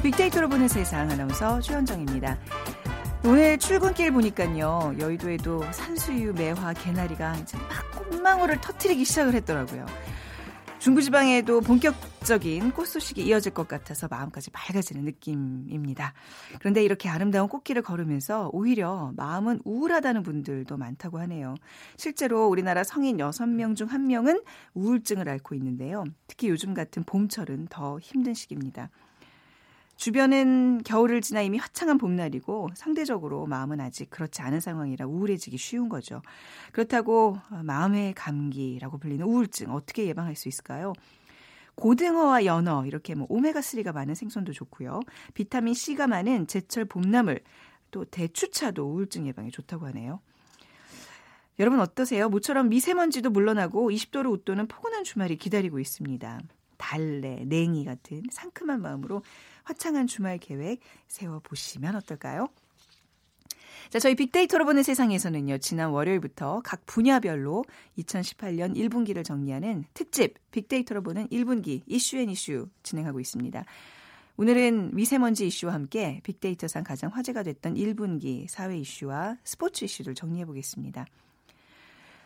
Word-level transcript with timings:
빅데이터로 0.00 0.48
보는 0.48 0.68
세상 0.68 1.10
아나운서 1.10 1.60
최현정입니다. 1.60 2.38
오늘 3.24 3.58
출근길 3.58 4.12
보니까요. 4.12 4.94
여의도에도 4.98 5.62
산수유, 5.72 6.34
매화, 6.34 6.72
개나리가 6.74 7.34
이제 7.36 7.56
막 7.58 8.10
꽃망울을 8.10 8.60
터트리기 8.60 9.04
시작을 9.04 9.34
했더라고요. 9.34 9.86
중부지방에도 10.78 11.62
본격적인 11.62 12.70
꽃 12.72 12.86
소식이 12.86 13.26
이어질 13.26 13.52
것 13.54 13.66
같아서 13.66 14.06
마음까지 14.08 14.50
밝아지는 14.50 15.04
느낌입니다. 15.04 16.12
그런데 16.60 16.84
이렇게 16.84 17.08
아름다운 17.08 17.48
꽃길을 17.48 17.82
걸으면서 17.82 18.50
오히려 18.52 19.12
마음은 19.16 19.60
우울하다는 19.64 20.22
분들도 20.22 20.76
많다고 20.76 21.18
하네요. 21.20 21.54
실제로 21.96 22.46
우리나라 22.46 22.84
성인 22.84 23.16
6명 23.16 23.74
중 23.74 23.88
1명은 23.88 24.44
우울증을 24.74 25.28
앓고 25.28 25.54
있는데요. 25.56 26.04
특히 26.28 26.48
요즘 26.48 26.74
같은 26.74 27.02
봄철은 27.02 27.66
더 27.68 27.98
힘든 27.98 28.34
시기입니다. 28.34 28.90
주변은 29.96 30.82
겨울을 30.84 31.22
지나 31.22 31.40
이미 31.42 31.58
화창한 31.58 31.98
봄날이고 31.98 32.68
상대적으로 32.74 33.46
마음은 33.46 33.80
아직 33.80 34.10
그렇지 34.10 34.42
않은 34.42 34.60
상황이라 34.60 35.06
우울해지기 35.06 35.56
쉬운 35.56 35.88
거죠. 35.88 36.22
그렇다고 36.72 37.38
마음의 37.64 38.14
감기라고 38.14 38.98
불리는 38.98 39.24
우울증 39.26 39.72
어떻게 39.72 40.06
예방할 40.06 40.36
수 40.36 40.48
있을까요? 40.48 40.92
고등어와 41.76 42.44
연어 42.44 42.86
이렇게 42.86 43.14
뭐 43.14 43.26
오메가 43.28 43.60
3가 43.60 43.92
많은 43.92 44.14
생선도 44.14 44.52
좋고요. 44.52 45.00
비타민 45.34 45.74
C가 45.74 46.06
많은 46.06 46.46
제철 46.46 46.84
봄나물 46.84 47.40
또 47.90 48.04
대추차도 48.04 48.84
우울증 48.84 49.26
예방에 49.26 49.50
좋다고 49.50 49.86
하네요. 49.86 50.20
여러분 51.58 51.80
어떠세요? 51.80 52.28
모처럼 52.28 52.68
미세먼지도 52.68 53.30
물러나고 53.30 53.90
20도를 53.90 54.30
웃도는 54.30 54.68
포근한 54.68 55.04
주말이 55.04 55.36
기다리고 55.36 55.78
있습니다. 55.78 56.40
달래, 56.76 57.44
냉이 57.46 57.84
같은 57.86 58.22
상큼한 58.30 58.82
마음으로 58.82 59.22
화창한 59.66 60.06
주말 60.06 60.38
계획 60.38 60.80
세워보시면 61.08 61.96
어떨까요? 61.96 62.48
자, 63.90 63.98
저희 63.98 64.14
빅데이터로 64.14 64.64
보는 64.64 64.82
세상에서는요, 64.82 65.58
지난 65.58 65.90
월요일부터 65.90 66.60
각 66.64 66.86
분야별로 66.86 67.64
2018년 67.98 68.76
1분기를 68.76 69.24
정리하는 69.24 69.84
특집 69.92 70.34
빅데이터로 70.50 71.02
보는 71.02 71.28
1분기 71.28 71.82
이슈 71.86 72.16
and 72.16 72.30
이슈 72.30 72.68
진행하고 72.82 73.20
있습니다. 73.20 73.64
오늘은 74.38 74.94
미세먼지 74.94 75.46
이슈와 75.46 75.72
함께 75.72 76.20
빅데이터상 76.24 76.84
가장 76.84 77.10
화제가 77.10 77.42
됐던 77.42 77.74
1분기 77.74 78.46
사회 78.48 78.78
이슈와 78.78 79.38
스포츠 79.44 79.84
이슈를 79.84 80.14
정리해 80.14 80.44
보겠습니다. 80.44 81.06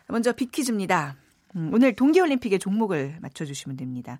먼저 0.07 0.33
빅퀴즈입니다. 0.33 1.15
음, 1.55 1.71
오늘 1.73 1.95
동계올림픽의 1.95 2.59
종목을 2.59 3.17
맞춰주시면 3.21 3.77
됩니다. 3.77 4.19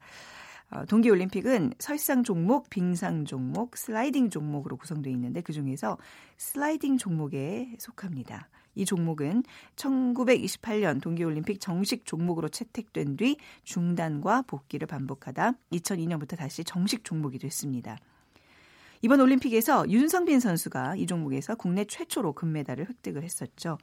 어, 0.72 0.86
동계올림픽은 0.86 1.74
설상 1.80 2.24
종목, 2.24 2.70
빙상 2.70 3.26
종목, 3.26 3.76
슬라이딩 3.76 4.30
종목으로 4.30 4.78
구성되어 4.78 5.12
있는데 5.14 5.42
그 5.42 5.52
중에서 5.52 5.98
슬라이딩 6.38 6.98
종목에 6.98 7.76
속합니다. 7.78 8.48
이 8.76 8.86
종목은 8.86 9.44
1928년 9.76 11.02
동계올림픽 11.02 11.60
정식 11.60 12.06
종목으로 12.06 12.48
채택된 12.48 13.18
뒤 13.18 13.36
중단과 13.64 14.44
복귀를 14.44 14.88
반복하다 14.88 15.54
2002년부터 15.74 16.38
다시 16.38 16.64
정식 16.64 17.04
종목이 17.04 17.38
됐습니다. 17.38 17.98
이번 19.02 19.20
올림픽에서 19.20 19.90
윤성빈 19.90 20.40
선수가 20.40 20.96
이 20.96 21.06
종목에서 21.06 21.56
국내 21.56 21.84
최초로 21.84 22.32
금메달을 22.32 22.88
획득을 22.88 23.24
했었죠. 23.24 23.78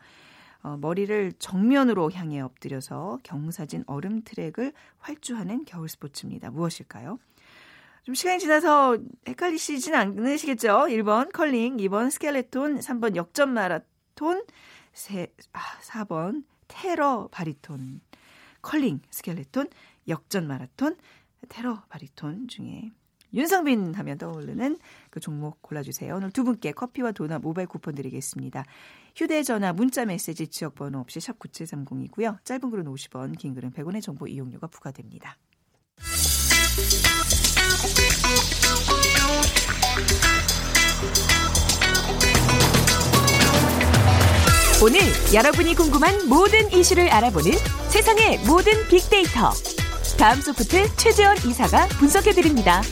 어, 0.62 0.76
머리를 0.76 1.32
정면으로 1.38 2.10
향해 2.12 2.40
엎드려서 2.40 3.18
경사진 3.22 3.84
얼음 3.86 4.22
트랙을 4.22 4.72
활주하는 4.98 5.64
겨울 5.64 5.88
스포츠입니다. 5.88 6.50
무엇일까요? 6.50 7.18
좀 8.02 8.14
시간이 8.14 8.38
지나서 8.38 8.98
헷갈리시진 9.26 9.94
않으시겠죠? 9.94 10.86
1번 10.88 11.32
컬링, 11.32 11.76
2번 11.76 12.10
스켈레톤, 12.10 12.80
3번 12.80 13.16
역전 13.16 13.52
마라톤, 13.52 14.44
세, 14.92 15.32
아, 15.52 15.60
4번 15.82 16.44
테러 16.68 17.28
바리톤. 17.30 18.00
컬링, 18.62 19.00
스켈레톤, 19.10 19.68
역전 20.08 20.46
마라톤, 20.46 20.96
테러 21.48 21.82
바리톤 21.88 22.48
중에 22.48 22.90
윤성빈 23.34 23.94
하면 23.94 24.18
떠오르는 24.18 24.78
그 25.10 25.20
종목 25.20 25.60
골라주세요. 25.62 26.16
오늘 26.16 26.30
두 26.30 26.44
분께 26.44 26.72
커피와 26.72 27.12
도넛 27.12 27.42
모바일 27.42 27.68
쿠폰 27.68 27.94
드리겠습니다. 27.94 28.64
휴대전화, 29.18 29.72
문자 29.72 30.04
메시지 30.04 30.46
지역번호 30.46 31.00
없이 31.00 31.18
샵 31.18 31.40
9730이고요. 31.40 32.44
짧은 32.44 32.70
글은 32.70 32.84
50원, 32.84 33.36
긴 33.36 33.52
글은 33.52 33.72
100원의 33.72 34.00
정보 34.00 34.28
이용료가 34.28 34.68
부과됩니다. 34.68 35.36
오늘 44.80 45.00
여러분이 45.34 45.74
궁금한 45.74 46.28
모든 46.28 46.72
이슈를 46.72 47.08
알아보는 47.10 47.50
세상의 47.88 48.38
모든 48.46 48.86
빅데이터. 48.86 49.50
다음 50.16 50.40
소프트 50.40 50.94
최재원 50.94 51.36
이사가 51.38 51.88
분석해드립니다. 51.98 52.82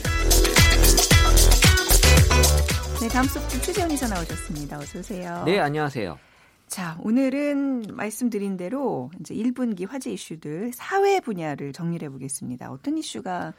네, 3.06 3.12
다음 3.12 3.24
소프트 3.28 3.62
최재원 3.62 3.88
이사 3.92 4.08
나오셨습니다. 4.08 4.78
어서 4.78 4.98
오세요. 4.98 5.44
네, 5.46 5.60
안녕하세요. 5.60 6.18
자, 6.66 6.98
오늘은 7.04 7.82
말씀드린 7.92 8.56
대로 8.56 9.12
이제 9.20 9.32
1분기 9.32 9.88
화제 9.88 10.10
이슈들 10.10 10.72
사회 10.74 11.20
분야를 11.20 11.72
정리해 11.72 12.08
보겠습니다. 12.08 12.72
어떤 12.72 12.98
이슈가 12.98 13.54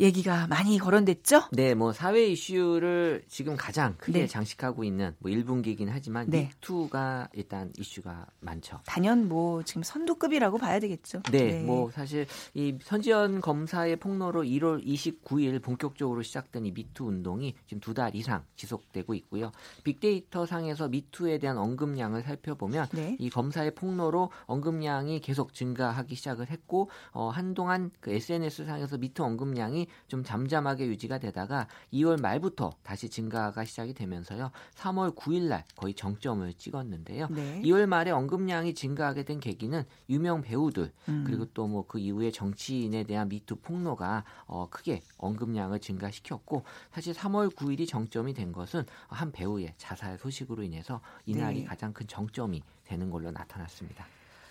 얘기가 0.00 0.46
많이 0.46 0.78
거론됐죠? 0.78 1.48
네, 1.52 1.74
뭐 1.74 1.92
사회 1.92 2.26
이슈를 2.26 3.24
지금 3.26 3.56
가장 3.56 3.96
크게 3.98 4.20
네. 4.20 4.26
장식하고 4.28 4.84
있는 4.84 5.14
뭐 5.18 5.30
1분기이긴 5.32 5.88
하지만 5.90 6.30
네. 6.30 6.50
미투가 6.60 7.28
일단 7.32 7.72
이슈가 7.76 8.26
많죠. 8.40 8.78
단연 8.86 9.28
뭐 9.28 9.62
지금 9.64 9.82
선두급이라고 9.82 10.58
봐야 10.58 10.78
되겠죠. 10.78 11.22
네, 11.32 11.38
네, 11.46 11.62
뭐 11.62 11.90
사실 11.90 12.26
이 12.54 12.78
선지연 12.80 13.40
검사의 13.40 13.96
폭로로 13.96 14.44
1월 14.44 14.84
29일 14.86 15.60
본격적으로 15.60 16.22
시작된 16.22 16.64
이 16.66 16.70
미투 16.72 17.04
운동이 17.04 17.54
지금 17.66 17.80
두 17.80 17.98
달 17.98 18.14
이상 18.14 18.44
지속되고 18.54 19.12
있고요. 19.14 19.50
빅데이터 19.82 20.46
상에서 20.46 20.86
미투에 20.88 21.38
대한 21.38 21.58
언급량을 21.58 22.22
살펴보면 22.22 22.86
네. 22.92 23.16
이 23.18 23.28
검사의 23.28 23.74
폭로로 23.74 24.30
언급량이 24.46 25.18
계속 25.18 25.52
증가하기 25.52 26.14
시작을 26.14 26.48
했고 26.50 26.88
어, 27.10 27.30
한동안 27.30 27.90
그 27.98 28.12
SNS 28.12 28.66
상에서 28.66 28.96
미투 28.98 29.24
언급량이 29.24 29.87
좀 30.06 30.22
잠잠하게 30.22 30.86
유지가 30.86 31.18
되다가 31.18 31.66
2월 31.92 32.20
말부터 32.20 32.72
다시 32.82 33.08
증가가 33.08 33.64
시작이 33.64 33.94
되면서요. 33.94 34.50
3월 34.74 35.16
9일 35.16 35.48
날 35.48 35.64
거의 35.76 35.94
정점을 35.94 36.52
찍었는데요. 36.54 37.28
네. 37.30 37.62
2월 37.62 37.86
말에 37.86 38.10
언급량이 38.10 38.74
증가하게 38.74 39.24
된 39.24 39.40
계기는 39.40 39.84
유명 40.08 40.42
배우들 40.42 40.92
음. 41.08 41.24
그리고 41.26 41.46
또 41.46 41.66
뭐 41.66 41.88
그 41.88 41.98
이후에 41.98 42.30
정치인에 42.30 43.04
대한 43.04 43.28
미투 43.28 43.56
폭로가 43.56 44.24
어, 44.46 44.68
크게 44.70 45.00
언급량을 45.16 45.80
증가시켰고 45.80 46.64
사실 46.92 47.14
3월 47.14 47.54
9일이 47.54 47.88
정점이 47.88 48.34
된 48.34 48.52
것은 48.52 48.84
한 49.08 49.32
배우의 49.32 49.74
자살 49.76 50.18
소식으로 50.18 50.62
인해서 50.62 51.00
이날이 51.26 51.60
네. 51.60 51.64
가장 51.64 51.92
큰 51.92 52.06
정점이 52.06 52.62
되는 52.84 53.10
걸로 53.10 53.30
나타났습니다. 53.30 54.06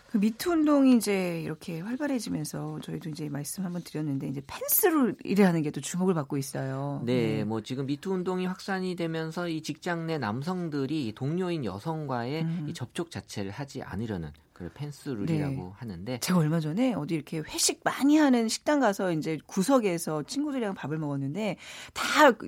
그 0.07 0.17
미투 0.17 0.51
운동이 0.51 0.97
이제 0.97 1.41
이렇게 1.41 1.79
활발해지면서 1.81 2.79
저희도 2.81 3.09
이제 3.09 3.29
말씀 3.29 3.63
한번 3.65 3.83
드렸는데 3.83 4.27
이제 4.27 4.41
펜스로 4.45 5.13
일하는 5.23 5.61
게 5.61 5.71
또 5.77 5.81
주목을 5.81 6.13
받고 6.15 6.37
있어요. 6.37 7.01
네, 7.05 7.37
네, 7.37 7.43
뭐 7.43 7.61
지금 7.61 7.85
미투 7.85 8.11
운동이 8.11 8.45
확산이 8.47 8.95
되면서 8.95 9.47
이 9.47 9.61
직장 9.61 10.07
내 10.07 10.17
남성들이 10.17 11.13
동료인 11.15 11.65
여성과의 11.65 12.41
음. 12.41 12.65
이 12.67 12.73
접촉 12.73 13.11
자체를 13.11 13.51
하지 13.51 13.83
않으려는 13.83 14.31
그 14.57 14.71
펜스룰이라고 14.73 15.53
네. 15.53 15.71
하는데 15.75 16.19
제가 16.19 16.39
얼마 16.39 16.59
전에 16.59 16.95
어디 16.95 17.13
이렇게 17.13 17.39
회식 17.39 17.81
많이 17.83 18.17
하는 18.17 18.49
식당 18.49 18.79
가서 18.79 19.11
이제 19.11 19.37
구석에서 19.45 20.23
친구들이랑 20.23 20.73
밥을 20.73 20.97
먹었는데 20.97 21.57
다 21.93 22.03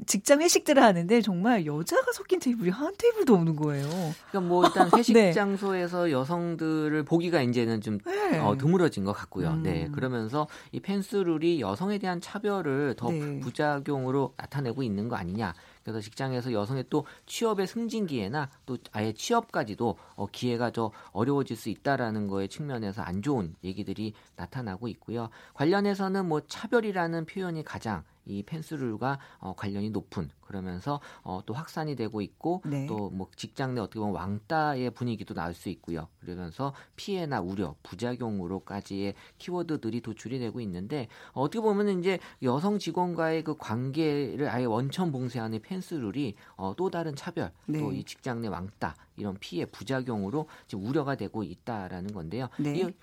직장 0.08 0.42
회식들을 0.42 0.82
하는데 0.82 1.22
정말 1.22 1.68
여자가 1.68 2.12
섞인 2.12 2.40
테이블이 2.40 2.72
한 2.72 2.96
테이블도 2.98 3.36
없는 3.36 3.56
거예요. 3.56 3.88
그러니까 4.32 4.42
뭐 4.42 4.66
일단 4.66 4.90
회식 4.96 5.14
네. 5.14 5.34
장소에서 5.34 6.10
여성들을 6.10 7.04
보기가 7.06 7.44
이제는 7.44 7.82
좀 7.82 8.00
네. 8.00 8.40
어, 8.40 8.58
드물어진 8.58 9.06
것 9.06 9.14
같고요. 9.14 9.50
음. 9.52 9.62
네 9.62 9.88
그러면서 9.92 10.48
이 10.72 10.80
펜스룰이 10.80 11.62
여성에 11.62 12.00
대한 12.00 12.20
차별을 12.22 12.96
더 12.98 13.12
네. 13.12 13.40
부작용으로 13.40 14.34
나타내고 14.36 14.82
있는 14.82 15.10
거 15.10 15.16
아니냐 15.16 15.54
그래서 15.92 16.04
직장에서 16.04 16.54
여성의 16.54 16.86
또 16.90 17.06
취업의 17.26 17.68
승진기회나 17.68 18.50
또 18.66 18.78
아예 18.92 19.14
취업까지도 19.14 19.98
어, 20.16 20.28
기회가 20.32 20.72
더 20.72 20.92
어려워질 21.12 21.58
수 21.58 21.70
있다라는 21.70 22.28
거에 22.28 22.48
측면에서 22.48 23.02
안 23.02 23.22
좋은 23.22 23.56
얘기들이 23.64 24.14
나타나고 24.36 24.88
있고요. 24.90 25.30
관련해서는 25.54 26.28
뭐 26.28 26.42
차별이라는 26.42 27.26
표현이 27.26 27.64
가장 27.64 28.04
이 28.30 28.44
펜스룰과 28.44 29.20
어, 29.40 29.54
관련이 29.56 29.90
높은 29.90 30.30
그러면서 30.42 31.02
어, 31.24 31.42
또 31.46 31.54
확산이 31.54 31.96
되고 31.96 32.22
있고 32.22 32.62
네. 32.66 32.86
또뭐 32.88 33.30
직장 33.36 33.76
내 33.76 33.82
어떻게 33.82 34.00
보면 34.00 34.16
왕따의 34.16 34.92
분위기도 34.92 35.34
나올 35.34 35.54
수 35.54 35.70
있고요. 35.70 36.08
그러면서 36.20 36.74
피해나 36.96 37.42
우려, 37.42 37.76
부작용으로까지의 37.84 39.16
키워드들이 39.38 40.02
도출이 40.02 40.40
되고 40.40 40.62
있는데 40.62 41.08
어, 41.34 41.42
어떻게 41.42 41.60
보면 41.62 42.00
이제 42.00 42.20
여성 42.44 42.78
직원과의 42.80 43.44
그 43.44 43.58
관계를 43.58 44.48
아예 44.50 44.66
원천 44.66 45.12
봉쇄하는 45.12 45.62
펜스룰이 45.62 46.36
어, 46.56 46.74
또 46.78 46.90
다른 46.90 47.16
차별, 47.16 47.52
네. 47.66 47.80
또이 47.80 48.04
직장 48.04 48.42
내 48.42 48.48
왕따 48.48 48.96
이런 49.18 49.38
피해 49.40 49.66
부작용으로 49.66 50.48
지금 50.68 50.86
우려가 50.86 51.16
되고 51.16 51.44
있다라는 51.44 52.14
건데요. 52.14 52.48
네. 52.58 52.74
이, 52.78 52.82
펜- 52.84 52.94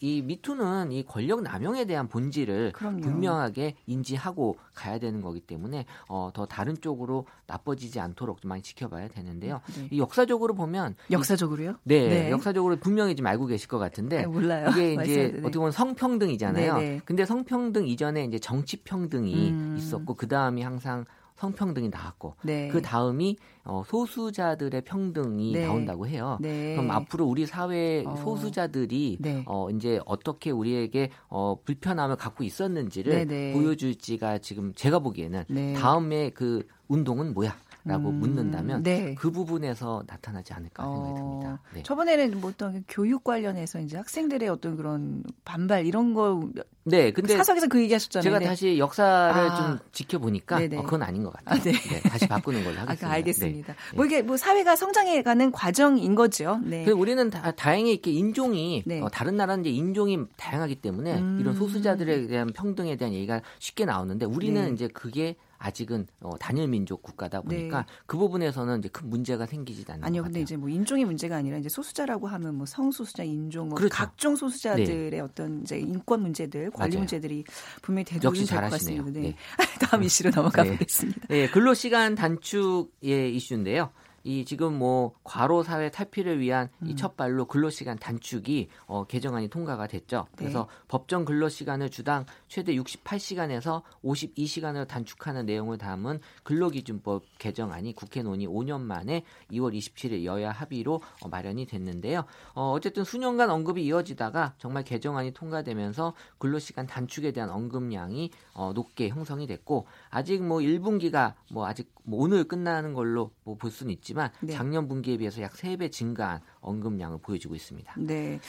이 0.00 0.22
미투는 0.22 0.92
이 0.92 1.04
권력 1.04 1.42
남용에 1.42 1.84
대한 1.84 2.08
본질을 2.08 2.72
그럼요. 2.72 3.00
분명하게 3.00 3.76
인지하고 3.86 4.56
가야 4.74 4.98
되는 4.98 5.20
거기 5.20 5.40
때문에 5.40 5.86
어, 6.08 6.30
더 6.34 6.46
다른 6.46 6.80
쪽으로 6.80 7.26
나빠지지 7.46 8.00
않도록 8.00 8.40
좀 8.40 8.48
많이 8.48 8.62
지켜봐야 8.62 9.08
되는데요. 9.08 9.60
네. 9.76 9.88
이 9.92 9.98
역사적으로 10.00 10.54
보면 10.54 10.96
역사적으로요? 11.10 11.76
네, 11.84 12.08
네. 12.08 12.30
역사적으로 12.30 12.76
분명히 12.76 13.14
좀 13.14 13.26
알고 13.26 13.46
계실 13.46 13.68
것 13.68 13.78
같은데 13.78 14.22
네, 14.22 14.26
몰라요. 14.26 14.70
이게 14.70 14.94
이제. 15.02 15.34
어떻게 15.40 15.58
보면 15.58 15.72
성평등이잖아요. 15.72 16.76
네, 16.78 16.80
네. 16.90 17.00
근데 17.04 17.24
성평등 17.24 17.86
이전에 17.86 18.24
이제 18.24 18.38
정치평등이 18.38 19.50
음. 19.50 19.76
있었고 19.78 20.14
그 20.14 20.26
다음이 20.26 20.62
항상 20.62 21.04
성평등이 21.40 21.88
나왔고 21.88 22.34
네. 22.42 22.68
그 22.68 22.82
다음이 22.82 23.36
어, 23.64 23.82
소수자들의 23.86 24.82
평등이 24.82 25.52
네. 25.52 25.66
나온다고 25.66 26.06
해요. 26.06 26.38
네. 26.40 26.74
그럼 26.76 26.90
앞으로 26.90 27.24
우리 27.24 27.46
사회 27.46 28.04
어. 28.06 28.14
소수자들이 28.16 29.16
네. 29.20 29.42
어 29.46 29.70
이제 29.70 30.00
어떻게 30.04 30.50
우리에게 30.50 31.10
어 31.28 31.56
불편함을 31.64 32.16
갖고 32.16 32.44
있었는지를 32.44 33.12
네, 33.12 33.24
네. 33.24 33.52
보여줄지가 33.54 34.38
지금 34.38 34.74
제가 34.74 34.98
보기에는 34.98 35.44
네. 35.48 35.72
다음에 35.72 36.30
그 36.30 36.66
운동은 36.88 37.32
뭐야 37.32 37.56
라고 37.82 38.10
음, 38.10 38.16
묻는다면 38.16 38.82
네. 38.82 39.14
그 39.14 39.30
부분에서 39.30 40.04
나타나지 40.06 40.52
않을까 40.52 40.84
생각이 40.84 41.12
어, 41.12 41.14
듭니다. 41.14 41.62
네. 41.72 41.82
저번에는 41.82 42.38
뭐 42.38 42.50
어떤 42.50 42.84
교육 42.86 43.24
관련해서 43.24 43.80
이제 43.80 43.96
학생들의 43.96 44.46
어떤 44.50 44.76
그런 44.76 45.22
반발 45.44 45.86
이런 45.86 46.12
거 46.12 46.46
네, 46.84 47.12
근데 47.12 47.36
사석에서 47.36 47.68
그 47.68 47.80
얘기하셨잖아요. 47.82 48.22
제가 48.22 48.38
네. 48.38 48.46
다시 48.46 48.78
역사를 48.78 49.38
아. 49.38 49.56
좀 49.56 49.78
지켜보니까 49.92 50.58
네네. 50.58 50.78
어, 50.78 50.82
그건 50.82 51.02
아닌 51.02 51.22
것 51.22 51.32
같아요. 51.32 51.60
아, 51.60 51.62
네. 51.62 51.72
네, 51.72 52.00
다시 52.00 52.26
바꾸는 52.26 52.64
걸로 52.64 52.76
아, 52.80 52.82
하겠습니다. 52.82 53.06
그 53.06 53.12
알겠습니다. 53.12 53.72
네. 53.72 53.96
뭐 53.96 54.06
이게 54.06 54.22
뭐 54.22 54.36
사회가 54.36 54.76
성장해가는 54.76 55.52
과정인 55.52 56.14
거죠. 56.14 56.58
네. 56.64 56.84
그 56.84 56.92
우리는 56.92 57.28
다, 57.30 57.50
다행히 57.52 57.92
이렇게 57.92 58.10
인종이 58.10 58.82
네. 58.86 59.00
어, 59.00 59.08
다른 59.08 59.36
나라는 59.36 59.64
이제 59.64 59.70
인종이 59.70 60.18
다양하기 60.36 60.76
때문에 60.76 61.18
음. 61.18 61.38
이런 61.40 61.54
소수자들에 61.54 62.26
대한 62.26 62.48
평등에 62.52 62.96
대한 62.96 63.12
얘기가 63.12 63.42
쉽게 63.58 63.84
나오는데 63.84 64.24
우리는 64.26 64.64
네. 64.64 64.70
이제 64.72 64.88
그게 64.88 65.36
아직은 65.60 66.06
어, 66.20 66.36
단일 66.38 66.68
민족 66.68 67.02
국가다 67.02 67.42
보니까 67.42 67.80
네. 67.80 67.86
그 68.06 68.16
부분에서는 68.16 68.78
이제 68.78 68.88
큰 68.88 69.10
문제가 69.10 69.44
생기지 69.44 69.84
않는 69.88 70.04
아니요, 70.04 70.22
것 70.22 70.28
근데. 70.28 70.40
이제 70.40 70.56
뭐 70.56 70.70
인종의 70.70 71.04
문제가 71.04 71.36
아니라 71.36 71.58
이제 71.58 71.68
소수자라고 71.68 72.26
하면 72.28 72.54
뭐 72.54 72.64
성소수자, 72.66 73.24
인종, 73.24 73.68
뭐 73.68 73.76
그렇죠. 73.76 73.94
각종 73.94 74.36
소수자들의 74.36 75.20
어떤 75.20 75.60
이제 75.60 75.78
인권 75.78 76.22
문제들, 76.22 76.69
관리 76.70 76.90
맞아요. 76.90 77.00
문제들이 77.00 77.44
분명히 77.82 78.04
역시 78.22 78.42
대두될 78.42 78.46
것 78.46 78.46
잘하시네요. 78.46 78.98
같습니다. 79.04 79.20
네. 79.20 79.28
네. 79.28 79.36
다음 79.86 80.02
이슈로 80.02 80.30
넘어가 80.30 80.62
네. 80.62 80.72
보겠습니다. 80.72 81.20
예, 81.30 81.48
근로 81.48 81.74
시간 81.74 82.14
단축의 82.14 83.34
이슈인데요. 83.36 83.90
이 84.22 84.44
지금 84.44 84.78
뭐 84.78 85.14
과로 85.24 85.62
사회 85.62 85.90
탈피를 85.90 86.40
위한 86.40 86.68
음. 86.82 86.88
이첫 86.88 87.16
발로 87.16 87.46
근로시간 87.46 87.98
단축이 87.98 88.68
어, 88.86 89.04
개정안이 89.04 89.48
통과가 89.48 89.86
됐죠. 89.86 90.26
네. 90.32 90.36
그래서 90.36 90.68
법정 90.88 91.24
근로시간을 91.24 91.90
주당 91.90 92.26
최대 92.48 92.74
68시간에서 92.74 93.82
52시간으로 94.04 94.86
단축하는 94.86 95.46
내용을 95.46 95.78
담은 95.78 96.20
근로기준법 96.42 97.24
개정안이 97.38 97.94
국회 97.94 98.22
논의 98.22 98.46
5년 98.46 98.80
만에 98.80 99.24
2월 99.52 99.76
27일 99.76 100.24
여야 100.24 100.50
합의로 100.50 101.00
어, 101.22 101.28
마련이 101.28 101.66
됐는데요. 101.66 102.24
어, 102.54 102.72
어쨌든 102.72 103.04
수년간 103.04 103.50
언급이 103.50 103.84
이어지다가 103.84 104.54
정말 104.58 104.84
개정안이 104.84 105.32
통과되면서 105.32 106.14
근로시간 106.38 106.86
단축에 106.86 107.32
대한 107.32 107.50
언급량이 107.50 108.30
어, 108.54 108.72
높게 108.74 109.08
형성이 109.08 109.46
됐고 109.46 109.86
아직 110.10 110.42
뭐 110.42 110.58
1분기가 110.58 111.34
뭐 111.50 111.66
아직 111.66 111.92
뭐 112.04 112.22
오늘 112.22 112.44
끝나는 112.44 112.94
걸로 112.94 113.30
뭐 113.44 113.56
볼 113.60 113.70
수는 113.70 113.92
있지만 113.92 114.30
네. 114.40 114.52
작년 114.54 114.88
분기에 114.88 115.18
비해서 115.18 115.42
약 115.42 115.52
3배 115.52 115.92
증가한 115.92 116.40
언급량을 116.60 117.18
보여주고 117.20 117.54
있습니다. 117.54 117.94
네. 117.98 118.40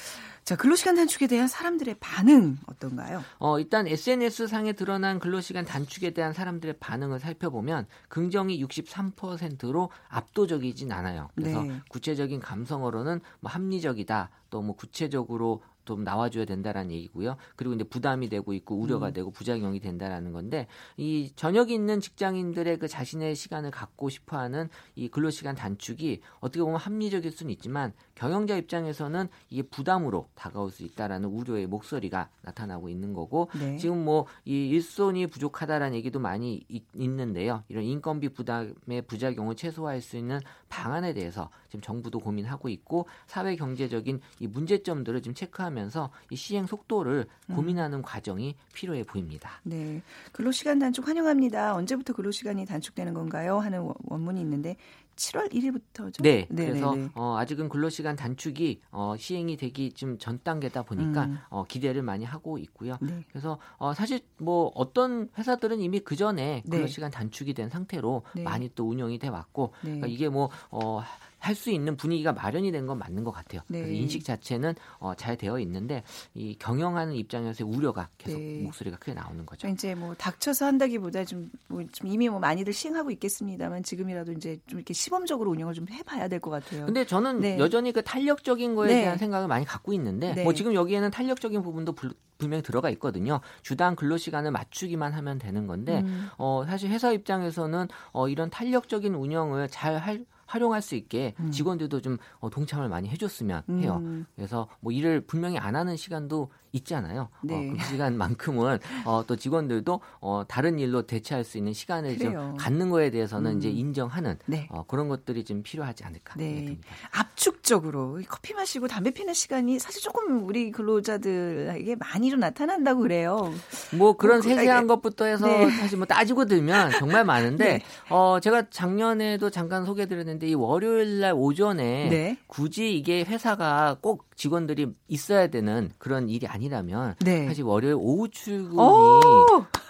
자, 0.44 0.56
근로시간 0.56 0.95
단축에 0.95 1.27
대한 1.27 1.48
사람들의 1.48 1.95
반응 2.00 2.57
어떤가요? 2.68 3.21
어, 3.39 3.59
일단 3.59 3.88
SNS 3.88 4.48
상에 4.48 4.74
드러난 4.74 5.19
근로시간 5.19 5.65
단축에 5.65 6.12
대한 6.12 6.33
사람들의 6.33 6.77
반응을 6.80 7.19
살펴보면 7.19 7.88
긍정이 8.07 8.63
63%로 8.63 9.89
압도적이진 10.07 10.92
않아요. 10.92 11.30
그래서 11.36 11.63
네. 11.63 11.81
구체적인 11.89 12.39
감성어로는 12.39 13.21
뭐 13.42 13.51
합리적이다, 13.51 14.30
또 14.50 14.62
뭐 14.62 14.75
구체적으로 14.75 15.63
좀 15.96 16.04
나와줘야 16.04 16.46
된다라는 16.46 16.92
얘기고요. 16.92 17.38
그리고 17.56 17.76
이제 17.76 17.84
부담이 17.84 18.30
되고 18.30 18.54
있고 18.54 18.76
우려가 18.76 19.08
음. 19.10 19.14
되고 19.14 19.32
부작용이 19.32 19.80
된다라는 19.80 20.32
건데 20.32 20.68
이 20.98 21.32
저녁이 21.36 21.74
있는 21.74 22.00
직장인들의 22.00 22.80
그 22.80 22.88
자신의 22.88 23.36
시간을 23.36 23.72
갖고 23.72 24.10
싶어하는 24.10 24.70
이 24.96 25.08
근로시간 25.10 25.56
단축이 25.56 26.22
어떻게 26.40 26.62
보면 26.64 26.78
합리적일 26.78 27.32
수는 27.32 27.52
있지만 27.54 27.94
경영자 28.16 28.56
입장에서는 28.58 29.28
이게 29.50 29.64
부담으로 29.64 30.30
다가올 30.36 30.72
수 30.72 30.84
있다라는 30.84 31.30
우려의 31.30 31.68
목소리가 31.68 32.30
나타나고 32.42 32.90
있는 32.90 33.14
거고 33.14 33.50
네. 33.60 33.78
지금 33.78 34.06
뭐 34.06 34.26
이 34.46 34.70
일손이 34.70 35.28
부족하다라는 35.28 35.96
얘기도 35.98 36.20
많이 36.20 36.64
있, 36.68 36.84
있는데요. 36.96 37.64
이런 37.70 37.84
인건비 37.84 38.30
부담의 38.30 39.04
부작용을 39.08 39.56
최소화할 39.56 40.02
수 40.02 40.18
있는 40.18 40.40
방안에 40.70 41.14
대해서 41.14 41.50
지금 41.72 41.82
정부도 41.82 42.20
고민하고 42.20 42.68
있고 42.70 43.08
사회 43.28 43.56
경제적인 43.56 44.20
이 44.42 44.48
문제점들을 44.48 45.22
지금 45.22 45.34
체크하면서 45.34 46.12
이 46.30 46.36
시행 46.36 46.68
속도를 46.68 47.26
음. 47.50 47.56
고민하는 47.56 48.02
과정이 48.02 48.56
필요해 48.74 49.04
보입니다. 49.06 49.62
네. 49.64 50.02
근로시간 50.34 50.80
단축 50.80 51.08
환영합니다. 51.08 51.74
언제부터 51.74 52.12
근로시간이 52.14 52.66
단축되는 52.66 53.14
건가요? 53.14 53.58
하는 53.60 53.82
원- 53.82 53.96
원문이 54.04 54.42
있는데 54.42 54.76
7월 55.16 55.52
1일부터죠? 55.54 56.24
네, 56.24 56.48
그래서 56.50 56.96
네. 56.96 57.08
어, 57.16 57.36
아직은 57.38 57.70
근로시간 57.70 58.16
단축이 58.16 58.82
어, 58.92 59.14
시행이 59.18 59.56
되기 59.58 59.92
좀 59.92 60.18
전 60.18 60.40
단계다 60.44 60.84
보니까 60.84 61.26
음. 61.26 61.38
어, 61.50 61.64
기대를 61.66 62.02
많이 62.02 62.26
하고 62.26 62.58
있고요. 62.58 62.98
네. 63.02 63.24
그래서 63.30 63.60
어, 63.78 63.94
사실 63.94 64.22
뭐 64.40 64.72
어떤 64.74 65.30
회사들은 65.38 65.80
이미 65.80 66.00
그 66.00 66.16
전에 66.16 66.63
네. 66.66 66.70
근로시간 66.78 67.12
단축이 67.12 67.54
된 67.54 67.70
상태로 67.70 68.24
네. 68.36 68.44
많이 68.44 68.70
또 68.74 68.88
운영이 68.90 69.20
돼 69.20 69.28
왔고 69.28 69.74
네. 69.82 69.92
그러니까 69.92 70.08
이게 70.08 70.28
뭐 70.30 70.50
어, 70.72 71.01
할 71.41 71.55
수 71.55 71.71
있는 71.71 71.98
분위기가 71.98 72.31
마련이 72.33 72.71
된 72.71 72.86
건 72.86 72.98
맞는 73.00 73.24
것 73.24 73.31
같아요. 73.31 73.62
네. 73.67 73.79
그래서 73.81 73.93
인식 73.93 74.24
자체는 74.24 74.75
어, 75.00 75.13
잘 75.15 75.36
되어 75.38 75.60
있는데 75.60 76.03
이 76.33 76.55
경영하는 76.60 77.13
입장에서의 77.15 77.69
우려가 77.69 78.10
계속 78.17 78.39
네. 78.39 78.62
목소리가 78.62 78.98
크게 78.98 79.13
나오는 79.13 79.45
거죠. 79.45 79.67
이제 79.67 79.93
뭐 79.95 80.13
닥쳐서 80.15 80.65
한다기보다 80.65 81.25
좀, 81.25 81.50
뭐 81.67 81.83
좀 81.91 82.07
이미 82.07 82.29
뭐 82.29 82.39
많이들 82.39 82.71
시행하고 82.74 83.12
있겠습니다만 83.12 83.83
지금이라도 83.83 84.31
이제 84.33 84.60
좀 84.67 84.79
이렇게 84.79 84.93
시범적으로 84.93 85.50
운영을 85.51 85.74
좀 85.74 85.88
해봐야 85.89 86.27
될 86.27 86.39
것 86.39 86.50
같아요. 86.51 86.86
근데 86.86 87.05
저는 87.05 87.39
네. 87.39 87.57
여전히 87.60 87.91
그 87.91 88.03
탄력적인 88.03 88.75
거에 88.75 88.88
네. 88.93 89.01
대한 89.01 89.17
생각을 89.17 89.48
많이 89.48 89.65
갖고 89.65 89.93
있는데 89.93 90.33
네. 90.36 90.43
뭐 90.43 90.53
지금 90.53 90.74
여기에는 90.74 91.12
탄력적인 91.12 91.62
부분도 91.63 91.93
불- 91.93 92.13
분명히 92.38 92.63
들어가 92.63 92.89
있거든요. 92.91 93.39
주당 93.62 93.95
근로 93.95 94.17
시간을 94.17 94.50
맞추기만 94.51 95.13
하면 95.13 95.38
되는 95.38 95.67
건데 95.67 96.01
음. 96.03 96.27
어 96.38 96.63
사실 96.65 96.89
회사 96.89 97.12
입장에서는 97.12 97.88
어 98.13 98.27
이런 98.29 98.50
탄력적인 98.50 99.13
운영을 99.13 99.67
잘 99.69 99.98
할, 99.98 100.25
활용할 100.51 100.81
수 100.81 100.96
있게 100.96 101.34
음. 101.39 101.50
직원들도 101.50 102.01
좀 102.01 102.17
어, 102.39 102.50
동참을 102.50 102.89
많이 102.89 103.08
해줬으면 103.10 103.63
해요. 103.70 104.00
음. 104.01 104.25
그래서 104.36 104.67
뭐 104.81 104.91
일을 104.91 105.22
분명히 105.22 105.58
안 105.58 105.75
하는 105.75 105.96
시간도 105.96 106.51
있잖아요. 106.74 107.30
네. 107.44 107.70
어, 107.70 107.74
그 107.74 107.84
시간만큼은 107.86 108.80
어, 109.06 109.24
또 109.28 109.36
직원들도 109.36 110.01
어, 110.22 110.44
다른 110.48 110.80
일로 110.80 111.01
대체할 111.06 111.44
수 111.44 111.58
있는 111.58 111.74
시간을 111.74 112.18
좀 112.18 112.28
그래요. 112.34 112.56
갖는 112.60 112.90
거에 112.90 113.10
대해서는 113.12 113.51
음. 113.54 113.58
이제 113.58 113.70
인정하는 113.70 114.38
네. 114.46 114.68
어, 114.72 114.84
그런 114.88 115.10
것들이 115.10 115.44
좀 115.44 115.63
필요하지 115.63 116.04
않을까 116.04 116.36
네. 116.38 116.46
생각됩니다. 116.56 116.88
압축적으로 117.12 118.20
이 118.20 118.24
커피 118.25 118.54
마시고 118.54 118.88
담배 118.88 119.12
피는 119.12 119.34
시간이 119.34 119.80
사실 119.80 120.01
조금 120.01 120.48
우리 120.48 120.72
근로자들에게 120.72 121.96
많이 121.98 122.30
좀 122.30 122.40
나타난다고 122.40 123.01
그래요. 123.01 123.54
뭐 123.98 124.16
그런 124.16 124.38
뭐 124.38 124.44
그- 124.44 124.50
세세한 124.56 124.84
아, 124.86 124.88
것부터 124.88 125.25
해서 125.25 125.48
네. 125.48 125.70
사실 125.72 125.98
뭐 125.98 126.06
따지고 126.06 126.46
들면 126.46 126.92
정말 127.00 127.25
많은데 127.25 127.63
네. 127.80 127.82
어 128.10 128.40
제가 128.40 128.70
작년에도 128.70 129.50
잠깐 129.50 129.86
소개드렸는데 129.86 130.48
이 130.48 130.54
월요일 130.54 131.20
날 131.20 131.34
오전에 131.36 132.10
네. 132.10 132.38
굳이 132.48 132.96
이게 132.98 133.24
회사가 133.24 133.98
꼭 134.01 134.25
직원들이 134.36 134.88
있어야 135.08 135.48
되는 135.48 135.92
그런 135.98 136.30
일이 136.30 136.48
아니 136.48 136.61
라면 136.70 137.15
네. 137.20 137.48
사실 137.48 137.63
월요일 137.63 137.96
오후 137.98 138.30
출근이 138.30 138.77
오! 138.80 139.20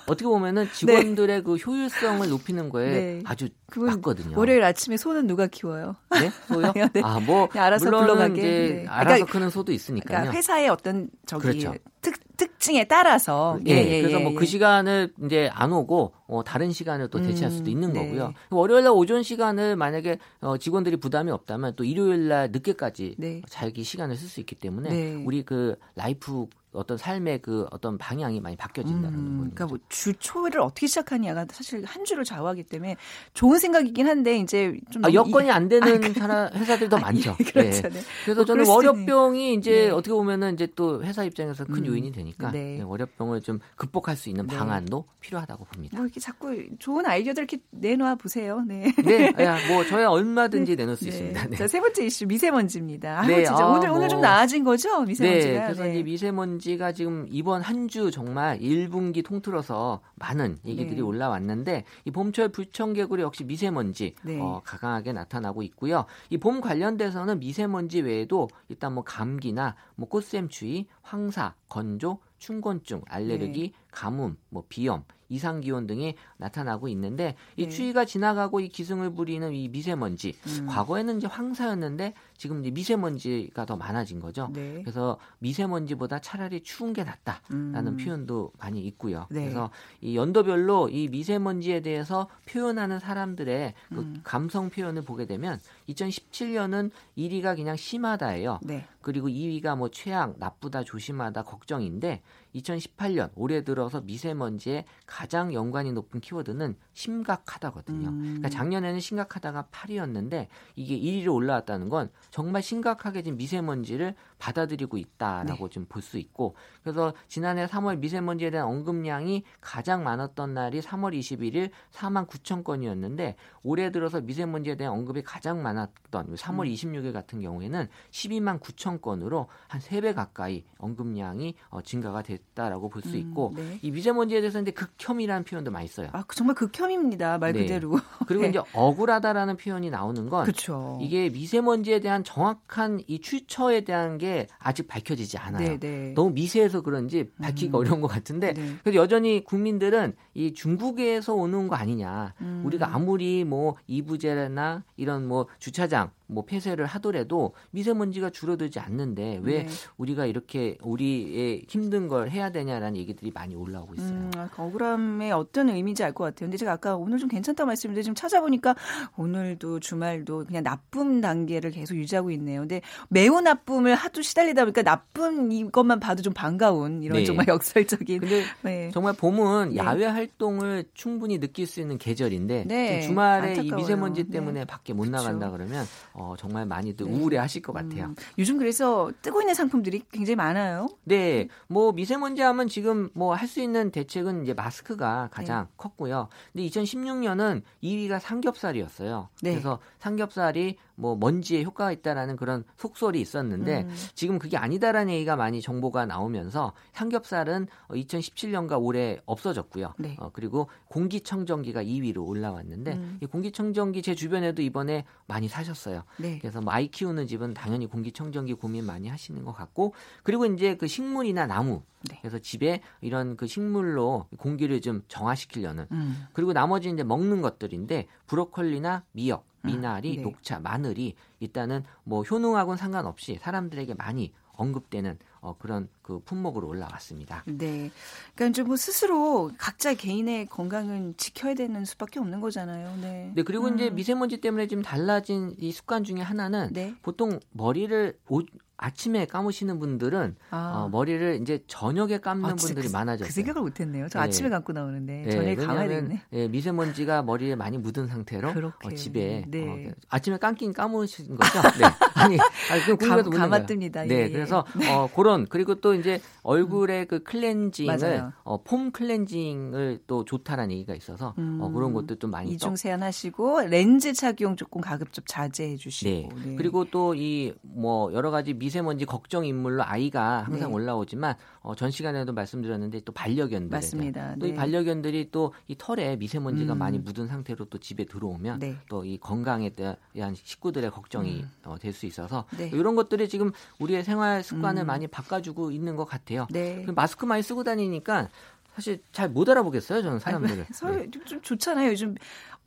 어떻게 0.07 0.25
보면은 0.25 0.67
직원들의 0.73 1.43
그 1.43 1.55
효율성을 1.55 2.27
높이는 2.27 2.69
거에 2.69 2.89
네. 2.89 3.21
아주 3.25 3.49
맞거든요. 3.75 4.37
월요일 4.37 4.63
아침에 4.63 4.97
소는 4.97 5.27
누가 5.27 5.47
키워요? 5.47 5.95
네? 6.11 6.29
소요? 6.47 6.73
네. 6.93 7.01
아, 7.03 7.19
뭐 7.19 7.47
그냥 7.47 7.67
알아서 7.67 7.85
물론 7.85 8.01
굴러가게. 8.01 8.33
이제 8.39 8.73
네. 8.83 8.87
알아서 8.87 9.05
그러니까- 9.05 9.31
크는 9.31 9.49
소도 9.49 9.71
있으니까요. 9.71 10.17
그러니까 10.17 10.33
회사의 10.37 10.69
어떤 10.69 11.09
저기 11.25 11.43
그렇죠. 11.43 11.73
특 12.01 12.13
특징에 12.37 12.85
따라서 12.85 13.59
예, 13.67 13.71
예, 13.73 13.77
예, 13.97 14.01
그래서 14.01 14.19
예, 14.19 14.23
뭐 14.23 14.31
예. 14.31 14.35
그 14.35 14.45
시간을 14.45 15.13
이제 15.25 15.49
안 15.53 15.71
오고 15.71 16.13
어, 16.27 16.43
다른 16.43 16.71
시간을 16.71 17.09
또 17.09 17.21
대체할 17.21 17.51
수도 17.51 17.69
음, 17.69 17.71
있는 17.71 17.93
네. 17.93 18.03
거고요. 18.03 18.33
월요일 18.49 18.83
날 18.83 18.93
오전 18.93 19.21
시간을 19.21 19.75
만약에 19.75 20.17
어, 20.41 20.57
직원들이 20.57 20.97
부담이 20.97 21.29
없다면 21.31 21.75
또 21.75 21.83
일요일 21.83 22.27
날 22.29 22.49
늦게까지 22.51 23.15
네. 23.19 23.41
자기 23.47 23.83
시간을 23.83 24.15
쓸 24.15 24.27
수 24.27 24.39
있기 24.39 24.55
때문에 24.55 24.89
네. 24.89 25.23
우리 25.25 25.43
그 25.43 25.75
life 25.95 26.47
어떤 26.73 26.97
삶의 26.97 27.39
그 27.41 27.67
어떤 27.69 27.97
방향이 27.97 28.39
많이 28.39 28.55
바뀌어진다는 28.55 29.09
음, 29.19 29.25
거죠. 29.25 29.37
그러니까 29.55 29.65
뭐 29.65 29.77
주 29.89 30.13
초를 30.17 30.61
어떻게 30.61 30.87
시작하냐가 30.87 31.45
사실 31.51 31.83
한 31.83 32.05
주를 32.05 32.23
좌우하기 32.23 32.63
때문에 32.63 32.95
좋은 33.33 33.59
생각이긴 33.59 34.07
한데 34.07 34.37
이제 34.37 34.79
좀 34.89 35.03
아, 35.03 35.11
여건이 35.11 35.51
안 35.51 35.67
되는 35.67 35.95
아, 35.95 35.99
그- 35.99 36.13
사람 36.13 36.53
회사들이 36.53 36.89
더 36.89 36.97
많죠. 36.97 37.35
이- 37.41 37.43
그렇죠. 37.43 37.77
예. 37.85 37.89
네. 37.89 37.99
그래서 38.23 38.35
뭐 38.39 38.45
저는 38.45 38.63
수도 38.63 38.75
월요병이 38.77 39.53
이제 39.55 39.71
네. 39.71 39.89
어떻게 39.89 40.13
보면은 40.13 40.53
이제 40.53 40.65
또 40.73 41.03
회사 41.03 41.25
입장에서 41.25 41.65
큰 41.65 41.85
음, 41.85 41.90
요인이 41.91 42.11
되니까 42.11 42.51
네. 42.51 42.77
네, 42.77 42.81
월요병을 42.83 43.41
좀 43.41 43.59
극복할 43.75 44.15
수 44.15 44.29
있는 44.29 44.47
네. 44.47 44.55
방안도 44.57 45.05
필요하다고 45.19 45.65
봅니다. 45.65 45.97
뭐 45.97 46.05
이렇게 46.05 46.19
자꾸 46.19 46.55
좋은 46.79 47.05
아이디어들 47.05 47.43
이렇게 47.43 47.57
내놓아 47.71 48.15
보세요. 48.15 48.61
네. 48.67 48.91
네, 49.03 49.33
야, 49.43 49.57
뭐 49.67 49.83
저야 49.85 50.07
얼마든지 50.09 50.75
내놓을 50.75 50.97
수 50.97 51.07
있습니다. 51.07 51.47
네. 51.47 51.55
자, 51.57 51.67
세 51.67 51.79
번째 51.79 52.05
이슈 52.05 52.25
미세먼지입니다. 52.25 53.19
아, 53.19 53.27
네, 53.27 53.43
진짜 53.45 53.63
아, 53.63 53.67
오늘 53.67 53.89
오늘 53.89 53.99
뭐. 54.01 54.07
좀 54.07 54.21
나아진 54.21 54.63
거죠? 54.63 55.01
미세먼지가. 55.03 55.53
네, 55.53 55.63
그래서 55.65 55.87
이제 55.87 56.03
미세먼지가 56.03 56.91
지금 56.93 57.27
이번 57.29 57.61
한 57.61 57.81
주 57.91 58.09
정말 58.11 58.57
1분기 58.59 59.25
통틀어서 59.25 59.99
많은 60.15 60.59
얘기들이 60.65 60.95
네. 60.97 61.01
올라왔는데 61.01 61.83
이 62.05 62.11
봄철 62.11 62.49
불청개구리 62.49 63.21
역시 63.21 63.43
미세먼지 63.43 64.15
네. 64.23 64.37
어, 64.39 64.61
강하게 64.63 65.11
나타나고 65.13 65.61
있고요. 65.63 66.05
이 66.29 66.37
봄 66.37 66.61
관련돼서는 66.61 67.39
미세먼지 67.39 68.01
외에도 68.01 68.47
일단 68.69 68.93
뭐 68.93 69.03
감기나 69.03 69.75
뭐 70.01 70.09
꽃샘추위, 70.09 70.87
황사, 71.03 71.53
건조, 71.69 72.17
춘곤증, 72.39 73.03
알레르기, 73.07 73.61
네. 73.61 73.73
가뭄, 73.91 74.35
뭐 74.49 74.63
비염, 74.67 75.03
이상 75.29 75.61
기온 75.61 75.85
등이 75.85 76.15
나타나고 76.37 76.87
있는데 76.87 77.35
이 77.55 77.65
네. 77.65 77.69
추위가 77.69 78.03
지나가고 78.03 78.61
이 78.61 78.69
기승을 78.69 79.13
부리는 79.13 79.53
이 79.53 79.69
미세먼지 79.69 80.35
음. 80.47 80.65
과거에는 80.67 81.17
이제 81.17 81.27
황사였는데 81.27 82.15
지금 82.41 82.61
이제 82.61 82.71
미세먼지가 82.71 83.67
더 83.67 83.75
많아진 83.75 84.19
거죠. 84.19 84.49
네. 84.51 84.81
그래서 84.81 85.19
미세먼지보다 85.37 86.17
차라리 86.17 86.63
추운 86.63 86.91
게 86.91 87.03
낫다라는 87.03 87.87
음. 87.87 87.97
표현도 87.97 88.53
많이 88.57 88.81
있고요. 88.87 89.27
네. 89.29 89.41
그래서 89.41 89.69
이 90.01 90.17
연도별로 90.17 90.89
이 90.89 91.07
미세먼지에 91.09 91.81
대해서 91.81 92.27
표현하는 92.49 92.97
사람들의 92.97 93.75
그 93.89 93.99
음. 93.99 94.21
감성 94.23 94.71
표현을 94.71 95.03
보게 95.03 95.27
되면 95.27 95.59
2017년은 95.89 96.89
1위가 97.15 97.55
그냥 97.55 97.75
심하다예요. 97.75 98.61
네. 98.63 98.87
그리고 99.01 99.27
2위가 99.27 99.77
뭐 99.77 99.89
최악, 99.89 100.39
나쁘다, 100.39 100.83
조심하다, 100.83 101.43
걱정인데 101.43 102.21
2018년 102.55 103.31
올해 103.35 103.63
들어서 103.63 104.01
미세먼지에 104.01 104.85
가장 105.05 105.53
연관이 105.53 105.91
높은 105.91 106.19
키워드는 106.19 106.75
심각하다거든요. 106.93 108.09
음. 108.09 108.21
그러니까 108.21 108.49
작년에는 108.49 108.99
심각하다가 108.99 109.67
8위였는데 109.71 110.47
이게 110.75 110.99
1위로 110.99 111.33
올라왔다는 111.33 111.89
건 111.89 112.09
정말 112.31 112.63
심각하게 112.63 113.21
지금 113.23 113.37
미세먼지를 113.37 114.15
받아들이고 114.41 114.97
있다라고 114.97 115.67
네. 115.67 115.73
좀볼 115.73 116.01
수 116.01 116.17
있고 116.17 116.55
그래서 116.83 117.13
지난해 117.27 117.67
3월 117.67 117.99
미세먼지에 117.99 118.49
대한 118.49 118.67
언급량이 118.67 119.43
가장 119.61 120.03
많았던 120.03 120.55
날이 120.55 120.81
3월 120.81 121.17
21일 121.17 121.69
4만 121.91 122.27
9천 122.27 122.63
건이었는데 122.63 123.35
올해 123.61 123.91
들어서 123.91 124.19
미세먼지에 124.19 124.75
대한 124.75 124.93
언급이 124.93 125.21
가장 125.21 125.61
많았던 125.61 126.35
3월 126.35 126.61
음. 126.61 126.73
26일 126.73 127.13
같은 127.13 127.39
경우에는 127.39 127.87
12만 128.09 128.59
9천 128.59 129.01
건으로 129.01 129.47
한 129.67 129.79
3배 129.79 130.15
가까이 130.15 130.65
언급량이 130.79 131.55
어, 131.69 131.81
증가가 131.83 132.23
됐다라고 132.23 132.89
볼수 132.89 133.09
음, 133.09 133.17
있고 133.17 133.53
네. 133.55 133.77
이 133.83 133.91
미세먼지에 133.91 134.41
대해서 134.41 134.59
이제 134.59 134.71
극혐이라는 134.71 135.43
표현도 135.43 135.69
많이 135.69 135.87
써요. 135.87 136.09
아, 136.13 136.23
그 136.23 136.35
정말 136.35 136.55
극혐입니다. 136.55 137.37
말 137.37 137.53
네. 137.53 137.61
그대로. 137.61 137.99
그리고 138.25 138.43
네. 138.43 138.49
이제 138.49 138.61
억울하다라는 138.73 139.57
표현이 139.57 139.91
나오는 139.91 140.27
건 140.29 140.45
그렇죠. 140.45 140.97
이게 140.99 141.29
미세먼지에 141.29 141.99
대한 141.99 142.23
정확한 142.23 143.01
이 143.05 143.21
출처에 143.21 143.81
대한 143.81 144.17
게 144.17 144.30
아직 144.59 144.87
밝혀지지 144.87 145.37
않아요. 145.37 145.67
네, 145.67 145.79
네. 145.79 146.13
너무 146.13 146.31
미세해서 146.31 146.81
그런지 146.81 147.29
밝히기가 147.41 147.77
음. 147.77 147.79
어려운 147.79 148.01
것 148.01 148.07
같은데 148.07 148.53
네. 148.53 148.75
그래도 148.83 148.95
여전히 148.95 149.43
국민들은 149.43 150.15
이 150.33 150.53
중국에서 150.53 151.33
오는 151.33 151.67
거 151.67 151.75
아니냐. 151.75 152.33
음. 152.41 152.63
우리가 152.65 152.93
아무리 152.93 153.43
뭐 153.43 153.75
이부제나 153.87 154.83
이런 154.97 155.27
뭐 155.27 155.47
주차장 155.59 156.11
뭐 156.31 156.45
폐쇄를 156.45 156.85
하더라도 156.85 157.53
미세먼지가 157.71 158.29
줄어들지 158.29 158.79
않는데 158.79 159.41
왜 159.43 159.63
네. 159.63 159.69
우리가 159.97 160.25
이렇게 160.25 160.77
우리의 160.81 161.65
힘든 161.67 162.07
걸 162.07 162.29
해야 162.29 162.51
되냐라는 162.51 162.97
얘기들이 162.97 163.31
많이 163.33 163.53
올라오고 163.55 163.95
있어요. 163.95 164.09
음, 164.11 164.31
아, 164.37 164.49
그 164.51 164.61
억울함의 164.61 165.31
어떤 165.33 165.69
의미인지 165.69 166.03
알 166.03 166.11
것 166.13 166.23
같아요. 166.25 166.47
근데 166.47 166.57
제가 166.57 166.73
아까 166.73 166.95
오늘 166.97 167.17
좀 167.19 167.29
괜찮다고 167.29 167.67
말씀드렸는데 167.67 168.03
지금 168.03 168.15
찾아보니까 168.15 168.75
오늘도 169.17 169.79
주말도 169.79 170.45
그냥 170.45 170.63
나쁨 170.63 171.21
단계를 171.21 171.71
계속 171.71 171.95
유지하고 171.95 172.31
있네요. 172.31 172.61
근데 172.61 172.81
매우 173.09 173.39
나쁨을 173.41 173.95
하도 173.95 174.21
시달리다 174.21 174.63
보니까 174.65 174.81
나쁜 174.83 175.51
이것만 175.51 175.99
봐도 175.99 176.21
좀 176.21 176.33
반가운 176.33 177.01
이런 177.03 177.17
네. 177.19 177.23
정말 177.25 177.45
역설적인. 177.49 178.19
근데 178.19 178.43
네. 178.61 178.89
정말 178.93 179.13
봄은 179.13 179.69
네. 179.71 179.77
야외 179.77 180.05
활동을 180.05 180.85
충분히 180.93 181.39
느낄 181.39 181.65
수 181.67 181.79
있는 181.79 181.97
계절인데 181.97 182.65
네, 182.67 183.01
좀 183.01 183.09
주말에 183.09 183.47
이 183.55 183.59
안타까워요. 183.59 183.75
미세먼지 183.77 184.23
네. 184.25 184.29
때문에 184.31 184.65
밖에 184.65 184.93
못 184.93 185.03
그쵸. 185.03 185.11
나간다 185.11 185.49
그러면 185.51 185.85
어, 186.21 186.35
정말 186.37 186.65
많이들 186.65 187.05
네. 187.07 187.11
우울해 187.11 187.37
하실 187.37 187.61
것 187.61 187.73
같아요. 187.73 188.05
음, 188.05 188.15
요즘 188.37 188.57
그래서 188.57 189.11
뜨고 189.21 189.41
있는 189.41 189.53
상품들이 189.55 190.03
굉장히 190.11 190.35
많아요. 190.35 190.87
네, 191.03 191.47
뭐 191.67 191.91
미세먼지 191.91 192.41
하면 192.41 192.67
지금 192.67 193.09
뭐 193.13 193.33
할 193.35 193.47
수 193.51 193.59
있는 193.59 193.91
대책은 193.91 194.43
이제 194.43 194.53
마스크가 194.53 195.29
가장 195.31 195.65
네. 195.65 195.71
컸고요. 195.77 196.29
근데 196.53 196.67
2016년은 196.67 197.63
2위가 197.83 198.19
삼겹살이었어요. 198.19 199.29
네. 199.41 199.51
그래서 199.51 199.79
삼겹살이 199.99 200.77
뭐 200.95 201.15
먼지에 201.15 201.63
효과가 201.63 201.91
있다라는 201.91 202.35
그런 202.35 202.63
속설이 202.77 203.19
있었는데 203.19 203.81
음. 203.83 203.95
지금 204.13 204.37
그게 204.39 204.55
아니다라는 204.57 205.13
얘기가 205.13 205.35
많이 205.35 205.61
정보가 205.61 206.05
나오면서 206.05 206.73
삼겹살은 206.93 207.67
2017년과 207.89 208.81
올해 208.81 209.19
없어졌고요. 209.25 209.95
네. 209.97 210.15
어, 210.19 210.29
그리고 210.31 210.69
공기청정기가 210.89 211.83
2위로 211.83 212.27
올라왔는데 212.27 212.93
음. 212.93 213.17
이 213.21 213.25
공기청정기 213.25 214.01
제 214.01 214.13
주변에도 214.15 214.61
이번에 214.61 215.05
많이 215.27 215.47
사셨어요. 215.47 216.03
네. 216.17 216.39
그래서 216.39 216.61
뭐 216.61 216.73
아이 216.73 216.87
키우는 216.87 217.27
집은 217.27 217.53
당연히 217.53 217.87
공기청정기 217.87 218.55
고민 218.55 218.85
많이 218.85 219.07
하시는 219.07 219.43
것 219.43 219.53
같고 219.53 219.93
그리고 220.23 220.45
이제 220.45 220.75
그 220.75 220.87
식물이나 220.87 221.47
나무 221.47 221.83
네. 222.09 222.17
그래서 222.21 222.39
집에 222.39 222.81
이런 223.01 223.37
그 223.37 223.47
식물로 223.47 224.27
공기를 224.37 224.81
좀 224.81 225.03
정화시키려는 225.07 225.87
음. 225.91 226.27
그리고 226.33 226.53
나머지 226.53 226.89
이제 226.89 227.03
먹는 227.03 227.41
것들인데 227.41 228.07
브로콜리나 228.27 229.03
미역, 229.11 229.45
미나리, 229.63 230.17
네. 230.17 230.21
녹차, 230.23 230.59
마늘이 230.59 231.15
일단은 231.39 231.83
뭐 232.03 232.23
효능하고는 232.23 232.77
상관없이 232.77 233.37
사람들에게 233.41 233.93
많이 233.95 234.33
언급되는 234.53 235.17
어, 235.41 235.55
그런 235.57 235.89
그 236.03 236.19
품목으로 236.19 236.67
올라왔습니다. 236.67 237.43
네. 237.47 237.89
그러니까 238.35 238.45
이제 238.51 238.63
뭐 238.63 238.75
스스로 238.75 239.51
각자 239.57 239.95
개인의 239.95 240.45
건강은 240.45 241.15
지켜야 241.17 241.55
되는 241.55 241.83
수밖에 241.83 242.19
없는 242.19 242.41
거잖아요. 242.41 242.95
네. 243.01 243.31
네 243.35 243.43
그리고 243.43 243.67
이제 243.69 243.89
음. 243.89 243.95
미세먼지 243.95 244.37
때문에 244.37 244.67
지금 244.67 244.83
달라진 244.83 245.55
이 245.57 245.71
습관 245.71 246.03
중에 246.03 246.21
하나는 246.21 246.69
네. 246.73 246.93
보통 247.01 247.39
머리를 247.51 248.19
오- 248.29 248.41
아침에 248.85 249.25
감으시는 249.25 249.77
분들은 249.79 250.35
아. 250.49 250.73
어, 250.85 250.89
머리를 250.89 251.37
이제 251.39 251.63
저녁에 251.67 252.17
감는 252.17 252.49
아, 252.49 252.55
분들이 252.55 252.87
그, 252.87 252.91
많아졌어요. 252.91 253.27
그 253.27 253.31
생각을 253.31 253.61
못했네요. 253.61 254.07
저 254.09 254.17
네. 254.19 254.25
아침에 254.25 254.49
감고 254.49 254.73
나오는데 254.73 255.21
네, 255.25 255.31
저녁에 255.31 255.55
감아야 255.55 255.81
왜냐하면, 255.83 256.09
되겠네. 256.09 256.21
예, 256.33 256.47
미세먼지가 256.47 257.21
머리에 257.21 257.55
많이 257.55 257.77
묻은 257.77 258.07
상태로 258.07 258.53
그렇게. 258.53 258.87
어, 258.87 258.91
집에 258.95 259.45
네. 259.47 259.67
어, 259.89 259.91
아침에 260.09 260.37
감긴 260.37 260.73
감으신 260.73 261.35
거죠? 261.35 261.61
네. 261.77 261.85
아니, 262.15 262.37
아니 262.71 262.81
그 262.87 262.97
감. 262.97 263.21
감아뜹니다. 263.21 264.07
네, 264.07 264.15
예, 264.15 264.19
예. 264.23 264.29
그래서 264.31 264.65
어, 264.89 265.07
그런 265.15 265.45
그리고 265.47 265.75
또 265.75 265.93
이제 265.93 266.19
얼굴의 266.41 267.05
그 267.05 267.21
클렌징을. 267.21 268.31
어, 268.43 268.63
폼 268.63 268.91
클렌징을 268.91 269.99
또 270.07 270.25
좋다라는 270.25 270.71
얘기가 270.73 270.95
있어서 270.95 271.29
어, 271.29 271.35
음, 271.37 271.71
그런 271.73 271.93
것도 271.93 272.15
좀 272.15 272.31
많이 272.31 272.49
떠- 272.49 272.53
이중 272.55 272.75
세안하시고 272.75 273.61
렌즈 273.69 274.11
착용 274.13 274.55
조금 274.55 274.81
가급 274.81 275.13
적 275.13 275.23
자제해 275.27 275.69
네. 275.71 275.77
주시고. 275.77 276.29
네. 276.45 276.55
그리고 276.57 276.85
또 276.85 277.13
이 277.13 277.53
뭐 277.63 278.11
여러 278.13 278.31
가지 278.31 278.53
미 278.55 278.70
세먼지 278.71 279.05
걱정 279.05 279.45
인물로 279.45 279.83
아이가 279.83 280.39
항상 280.41 280.69
네. 280.69 280.75
올라오지만 280.75 281.35
어, 281.61 281.75
전 281.75 281.91
시간에도 281.91 282.33
말씀드렸는데 282.33 283.01
또 283.01 283.11
반려견들 283.11 283.69
맞습니다. 283.69 284.35
또이 284.39 284.51
네. 284.51 284.55
반려견들이 284.57 285.29
또 285.31 285.51
이 285.67 285.75
털에 285.77 286.15
미세먼지가 286.15 286.73
음. 286.73 286.77
많이 286.77 286.97
묻은 286.99 287.27
상태로 287.27 287.65
또 287.65 287.77
집에 287.77 288.05
들어오면 288.05 288.59
네. 288.59 288.77
또이 288.89 289.17
건강에 289.19 289.69
대한 289.69 290.35
식구들의 290.35 290.89
걱정이 290.91 291.45
어, 291.65 291.77
될수 291.79 292.05
있어서 292.05 292.45
네. 292.57 292.69
이런 292.73 292.95
것들이 292.95 293.29
지금 293.29 293.51
우리의 293.79 294.03
생활 294.03 294.43
습관을 294.43 294.83
음. 294.83 294.87
많이 294.87 295.07
바꿔주고 295.07 295.71
있는 295.71 295.95
것 295.95 296.05
같아요. 296.05 296.47
네. 296.49 296.83
그 296.85 296.91
마스크 296.91 297.25
많이 297.25 297.43
쓰고 297.43 297.63
다니니까 297.63 298.29
사실 298.73 299.01
잘 299.11 299.29
못 299.29 299.49
알아보겠어요, 299.49 300.01
저는 300.01 300.19
사람들을. 300.19 300.67
서로 300.73 300.95
네. 300.95 301.09
좀 301.11 301.41
좋잖아요. 301.41 301.91
요즘 301.91 302.15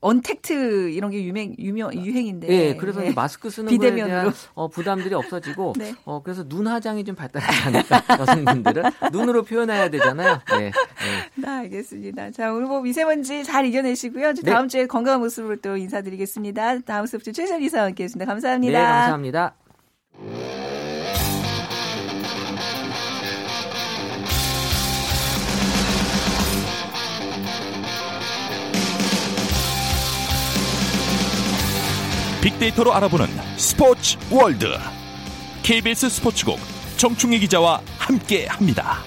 언택트 0.04 0.90
이런 0.90 1.10
게 1.10 1.24
유명 1.24 1.54
유명 1.58 1.94
유행인데. 1.94 2.46
네, 2.46 2.76
그래서 2.76 3.00
네. 3.00 3.12
마스크 3.14 3.48
쓰는 3.48 3.70
비대면으로. 3.70 4.06
거에 4.06 4.10
대한 4.10 4.32
어, 4.52 4.68
부담들이 4.68 5.14
없어지고 5.14 5.72
네. 5.78 5.94
어, 6.04 6.22
그래서 6.22 6.46
눈 6.46 6.66
화장이 6.66 7.04
좀 7.04 7.14
발달하지 7.14 7.62
않을까 7.68 8.02
여성분들은 8.20 8.82
눈으로 9.12 9.44
표현해야 9.44 9.88
되잖아요. 9.88 10.40
네. 10.50 10.58
네. 10.58 10.72
네 11.36 11.48
알겠습니다. 11.48 12.32
자, 12.32 12.52
오늘 12.52 12.66
뭐 12.66 12.82
미세먼지 12.82 13.44
잘 13.44 13.64
이겨내시고요. 13.64 14.34
네. 14.34 14.50
다음 14.50 14.68
주에 14.68 14.86
건강한 14.86 15.20
모습으로 15.20 15.56
또 15.56 15.78
인사드리겠습니다. 15.78 16.80
다음 16.80 17.06
수업 17.06 17.24
주 17.24 17.32
최선 17.32 17.62
이사와 17.62 17.86
함께했습니다. 17.86 18.30
감사합니다. 18.30 18.78
네, 18.78 18.84
감사합니다. 18.84 20.63
빅데이터로 32.44 32.92
알아보는 32.92 33.24
스포츠 33.56 34.18
월드 34.30 34.66
KBS 35.62 36.10
스포츠국 36.10 36.58
정충희 36.98 37.38
기자와 37.38 37.80
함께 37.96 38.46
합니다. 38.46 38.98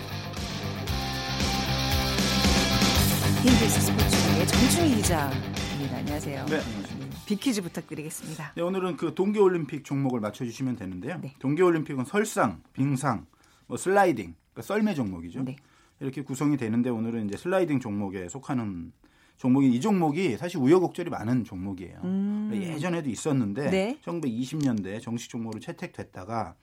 KBS 3.43 3.79
스포츠국의 3.79 4.47
정충희 4.47 4.95
기자입니다. 4.95 5.97
안녕하세요. 5.97 6.45
네, 6.47 6.55
안녕하십니까. 6.57 7.15
빅퀴즈 7.27 7.61
부탁드리겠습니다. 7.61 8.53
네, 8.55 8.61
오늘은 8.63 8.97
그 8.97 9.13
동계올림픽 9.13 9.85
종목을 9.85 10.19
맞춰주시면 10.19 10.75
되는데요. 10.75 11.19
네. 11.21 11.35
동계올림픽은 11.37 12.05
설상, 12.05 12.63
빙상, 12.73 13.27
뭐 13.67 13.77
슬라이딩, 13.77 14.33
그러니까 14.51 14.61
썰매 14.63 14.95
종목이죠. 14.95 15.43
네. 15.43 15.57
이렇게 15.99 16.23
구성이 16.23 16.57
되는데 16.57 16.89
오늘은 16.89 17.27
이제 17.27 17.37
슬라이딩 17.37 17.81
종목에 17.81 18.29
속하는 18.29 18.93
종목이 19.37 19.71
이 19.71 19.79
종목이 19.79 20.35
사실 20.37 20.57
우여곡절이 20.59 21.09
많은 21.09 21.43
종목이에요. 21.43 21.99
음. 22.03 22.49
예전에도 22.53 23.09
있었는데 23.09 23.69
네. 23.69 23.97
1920년대 24.03 25.01
정식 25.01 25.29
종목으로 25.29 25.59
채택됐다가 25.59 26.55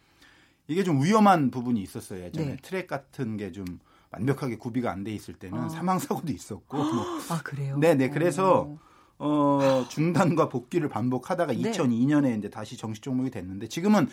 이게 0.66 0.82
좀 0.82 1.02
위험한 1.02 1.50
부분이 1.50 1.80
있었어요. 1.82 2.24
예전에 2.24 2.46
네. 2.46 2.56
트랙 2.62 2.86
같은 2.86 3.36
게 3.36 3.52
좀 3.52 3.64
완벽하게 4.10 4.56
구비가 4.58 4.92
안 4.92 5.02
돼 5.02 5.12
있을 5.12 5.34
때는 5.34 5.58
아. 5.58 5.68
사망 5.68 5.98
사고도 5.98 6.32
있었고. 6.32 6.76
뭐. 6.76 7.04
아 7.30 7.40
그래요? 7.42 7.76
네, 7.78 7.94
네. 7.94 8.08
그래서 8.10 8.76
어, 9.18 9.84
중단과 9.88 10.48
복귀를 10.48 10.88
반복하다가 10.88 11.52
네. 11.52 11.58
2002년에 11.72 12.38
이제 12.38 12.48
다시 12.48 12.76
정식 12.76 13.02
종목이 13.02 13.30
됐는데 13.30 13.66
지금은 13.68 14.08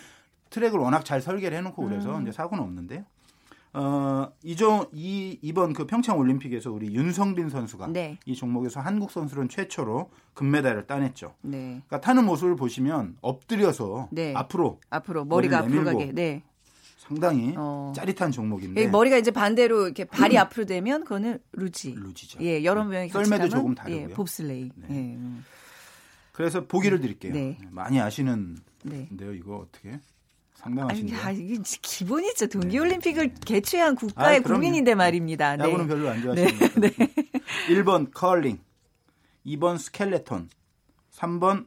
트랙을 0.49 0.79
워낙 0.79 1.05
잘 1.05 1.21
설계를 1.21 1.57
해놓고 1.59 1.83
그래서 1.83 2.17
음. 2.17 2.23
이제 2.23 2.31
사고는 2.31 2.63
없는데요. 2.63 3.03
어, 3.73 4.31
이종 4.43 4.87
이 4.91 5.39
이번 5.41 5.73
그 5.73 5.85
평창 5.85 6.17
올림픽에서 6.17 6.71
우리 6.71 6.93
윤성빈 6.93 7.49
선수가 7.49 7.87
네. 7.87 8.19
이 8.25 8.35
종목에서 8.35 8.81
한국 8.81 9.11
선수는 9.11 9.47
최초로 9.49 10.09
금메달을 10.33 10.87
따냈죠. 10.87 11.35
네. 11.41 11.81
그러니까 11.87 12.01
타는 12.01 12.25
모습을 12.25 12.55
보시면 12.55 13.17
엎드려서 13.21 14.09
네. 14.11 14.33
앞으로 14.35 14.79
앞으로 14.89 15.25
머리가 15.25 15.59
앞으로 15.59 15.85
가게. 15.85 16.11
네. 16.11 16.43
상당히 16.97 17.53
어. 17.57 17.91
짜릿한 17.95 18.31
종목인데 18.31 18.87
머리가 18.87 19.17
이제 19.17 19.31
반대로 19.31 19.85
이렇게 19.85 20.05
발이 20.05 20.35
음. 20.35 20.41
앞으로 20.41 20.65
되면 20.65 21.03
그거는 21.03 21.39
루지. 21.53 21.95
루지죠. 21.97 22.39
예, 22.41 22.63
여러 22.63 22.83
명이 22.85 23.09
썰매도 23.09 23.49
조금 23.49 23.75
다르고요. 23.75 24.01
예, 24.01 24.07
봅슬레이. 24.13 24.71
네. 24.75 25.17
예. 25.17 25.17
그래서 26.31 26.65
보기를 26.65 27.01
드릴게요. 27.01 27.33
네. 27.33 27.57
많이 27.69 27.99
아시는데요. 27.99 29.33
이거 29.33 29.57
어떻게? 29.57 29.99
상당하신데. 30.61 31.15
아, 31.15 31.31
이게 31.31 31.57
기본이죠. 31.81 32.47
동계올림픽을 32.47 33.29
네. 33.29 33.35
개최한 33.45 33.95
국가의 33.95 34.39
아, 34.39 34.41
국민인데 34.41 34.95
말입니다. 34.95 35.57
네. 35.57 35.63
야구는 35.63 35.87
별로 35.87 36.09
안 36.09 36.21
좋아하시는 36.21 36.81
네. 36.81 36.89
네. 36.89 37.13
1번 37.69 38.11
컬링, 38.13 38.59
2번 39.45 39.77
스켈레톤, 39.77 40.49
3번 41.13 41.65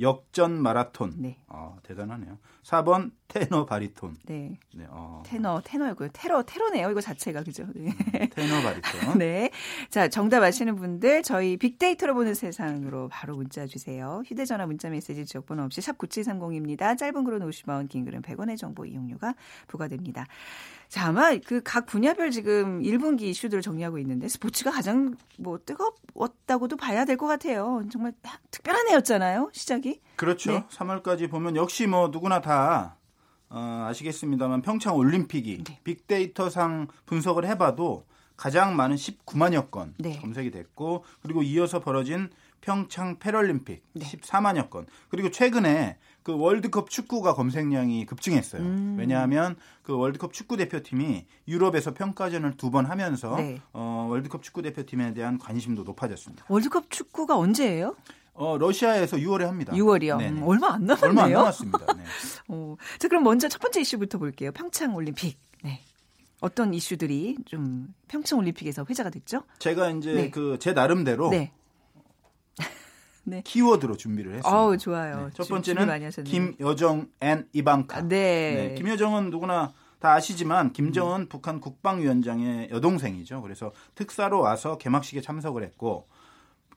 역전 0.00 0.60
마라톤. 0.60 1.14
네. 1.16 1.38
어, 1.54 1.76
대단하네요. 1.82 2.38
4번 2.64 3.10
테너 3.28 3.66
바리톤. 3.66 4.16
네. 4.24 4.58
네 4.74 4.86
어. 4.88 5.22
테너, 5.26 5.60
테너였고요. 5.62 6.08
테러, 6.14 6.42
테러네요. 6.44 6.90
이거 6.90 7.00
자체가 7.02 7.42
그죠? 7.42 7.66
네. 7.74 7.90
음, 7.90 8.28
테너 8.30 8.62
바리톤. 8.62 9.18
네. 9.18 9.50
자, 9.90 10.08
정답 10.08 10.42
아시는 10.42 10.76
분들 10.76 11.22
저희 11.22 11.58
빅데이터로 11.58 12.14
보는 12.14 12.32
세상으로 12.34 13.08
바로 13.08 13.36
문자 13.36 13.66
주세요. 13.66 14.22
휴대 14.26 14.46
전화 14.46 14.64
문자 14.66 14.88
메시지 14.88 15.26
지역번호 15.26 15.64
없이 15.64 15.82
샵 15.82 15.98
9730입니다. 15.98 16.96
짧은 16.96 17.22
글은 17.24 17.40
50원, 17.40 17.88
긴 17.90 18.04
글은 18.06 18.22
100원의 18.22 18.56
정보 18.56 18.86
이용료가 18.86 19.34
부과됩니다. 19.68 20.26
자, 20.88 21.06
아마 21.08 21.34
그 21.36 21.60
각 21.64 21.86
분야별 21.86 22.30
지금 22.30 22.80
1분기 22.82 23.22
이슈들을 23.22 23.62
정리하고 23.62 23.98
있는데 23.98 24.28
스포츠가 24.28 24.70
가장 24.70 25.16
뭐 25.38 25.58
뜨거웠다고도 25.64 26.76
봐야 26.76 27.04
될 27.04 27.16
것 27.16 27.26
같아요. 27.26 27.82
정말 27.90 28.12
특별한 28.50 28.88
해였잖아요. 28.88 29.50
시작이. 29.52 30.00
그렇죠. 30.22 30.52
네. 30.52 30.64
3월까지 30.70 31.28
보면 31.28 31.56
역시 31.56 31.88
뭐 31.88 32.06
누구나 32.06 32.40
다 32.40 32.96
어, 33.50 33.86
아시겠습니다만 33.88 34.62
평창 34.62 34.94
올림픽이 34.94 35.64
네. 35.64 35.80
빅데이터상 35.82 36.86
분석을 37.06 37.44
해봐도 37.46 38.04
가장 38.36 38.76
많은 38.76 38.94
19만여 38.94 39.72
건 39.72 39.94
네. 39.98 40.18
검색이 40.20 40.52
됐고 40.52 41.04
그리고 41.22 41.42
이어서 41.42 41.80
벌어진 41.80 42.30
평창 42.60 43.18
패럴림픽 43.18 43.82
네. 43.94 44.04
14만여 44.06 44.70
건 44.70 44.86
그리고 45.08 45.28
최근에 45.28 45.98
그 46.22 46.38
월드컵 46.38 46.88
축구가 46.88 47.34
검색량이 47.34 48.06
급증했어요. 48.06 48.62
음. 48.62 48.94
왜냐하면 48.96 49.56
그 49.82 49.96
월드컵 49.96 50.32
축구 50.32 50.56
대표팀이 50.56 51.26
유럽에서 51.48 51.94
평가전을 51.94 52.56
두 52.56 52.70
번 52.70 52.86
하면서 52.86 53.34
네. 53.34 53.60
어, 53.72 54.06
월드컵 54.08 54.44
축구 54.44 54.62
대표팀에 54.62 55.14
대한 55.14 55.36
관심도 55.38 55.82
높아졌습니다. 55.82 56.44
월드컵 56.48 56.90
축구가 56.90 57.36
언제예요? 57.36 57.96
어, 58.34 58.56
러시아에서 58.58 59.16
6월에 59.18 59.44
합니다. 59.44 59.72
6월이요? 59.72 60.20
음, 60.20 60.42
얼마 60.44 60.72
안 60.74 60.86
남았네요. 60.86 61.08
얼마 61.08 61.24
안 61.24 61.32
남았습니다. 61.32 61.78
네. 61.94 62.02
어, 62.48 62.76
자, 62.98 63.08
그럼 63.08 63.24
먼저 63.24 63.48
첫 63.48 63.60
번째 63.60 63.80
이슈부터 63.80 64.18
볼게요. 64.18 64.52
평창 64.52 64.94
올림픽. 64.94 65.38
네. 65.62 65.80
어떤 66.40 66.74
이슈들이 66.74 67.36
좀 67.44 67.94
평창 68.08 68.38
올림픽에서 68.38 68.84
회자가 68.88 69.10
됐죠? 69.10 69.42
제가 69.58 69.90
이제 69.90 70.12
네. 70.12 70.30
그제 70.30 70.72
나름대로 70.72 71.30
네. 71.30 71.52
네. 73.24 73.42
키워드로 73.44 73.96
준비를 73.96 74.36
했습니다. 74.36 74.62
어우, 74.62 74.78
좋아요. 74.78 75.26
네. 75.26 75.30
첫 75.34 75.48
번째는 75.48 76.10
김여정 76.24 77.08
and 77.20 77.46
이방카. 77.52 77.98
아, 77.98 78.00
네. 78.02 78.70
네. 78.70 78.74
김여정은 78.74 79.30
누구나 79.30 79.72
다 80.00 80.14
아시지만 80.14 80.72
김정은 80.72 81.20
음. 81.20 81.28
북한 81.28 81.60
국방위원장의 81.60 82.70
여동생이죠. 82.72 83.40
그래서 83.42 83.70
특사로 83.94 84.40
와서 84.40 84.78
개막식에 84.78 85.20
참석을 85.20 85.62
했고 85.62 86.08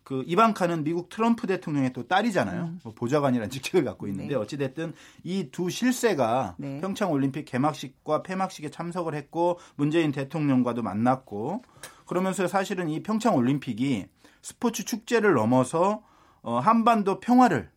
그 0.05 0.23
이방카는 0.27 0.83
미국 0.83 1.09
트럼프 1.09 1.47
대통령의 1.47 1.91
또 1.91 2.07
딸이잖아요. 2.07 2.61
음. 2.61 2.79
뭐 2.83 2.93
보좌관이라는 2.93 3.49
직책을 3.49 3.83
갖고 3.83 4.07
있는데 4.07 4.35
네. 4.35 4.35
어찌 4.35 4.55
됐든 4.55 4.93
이 5.23 5.49
두 5.51 5.69
실세가 5.69 6.55
네. 6.57 6.79
평창 6.79 7.11
올림픽 7.11 7.45
개막식과 7.45 8.21
폐막식에 8.21 8.69
참석을 8.69 9.15
했고 9.15 9.59
문재인 9.75 10.11
대통령과도 10.11 10.83
만났고 10.83 11.63
그러면서 12.05 12.47
사실은 12.47 12.87
이 12.87 13.01
평창 13.01 13.35
올림픽이 13.35 14.05
스포츠 14.43 14.85
축제를 14.85 15.33
넘어서 15.33 16.03
어, 16.43 16.59
한반도 16.59 17.19
평화를 17.19 17.71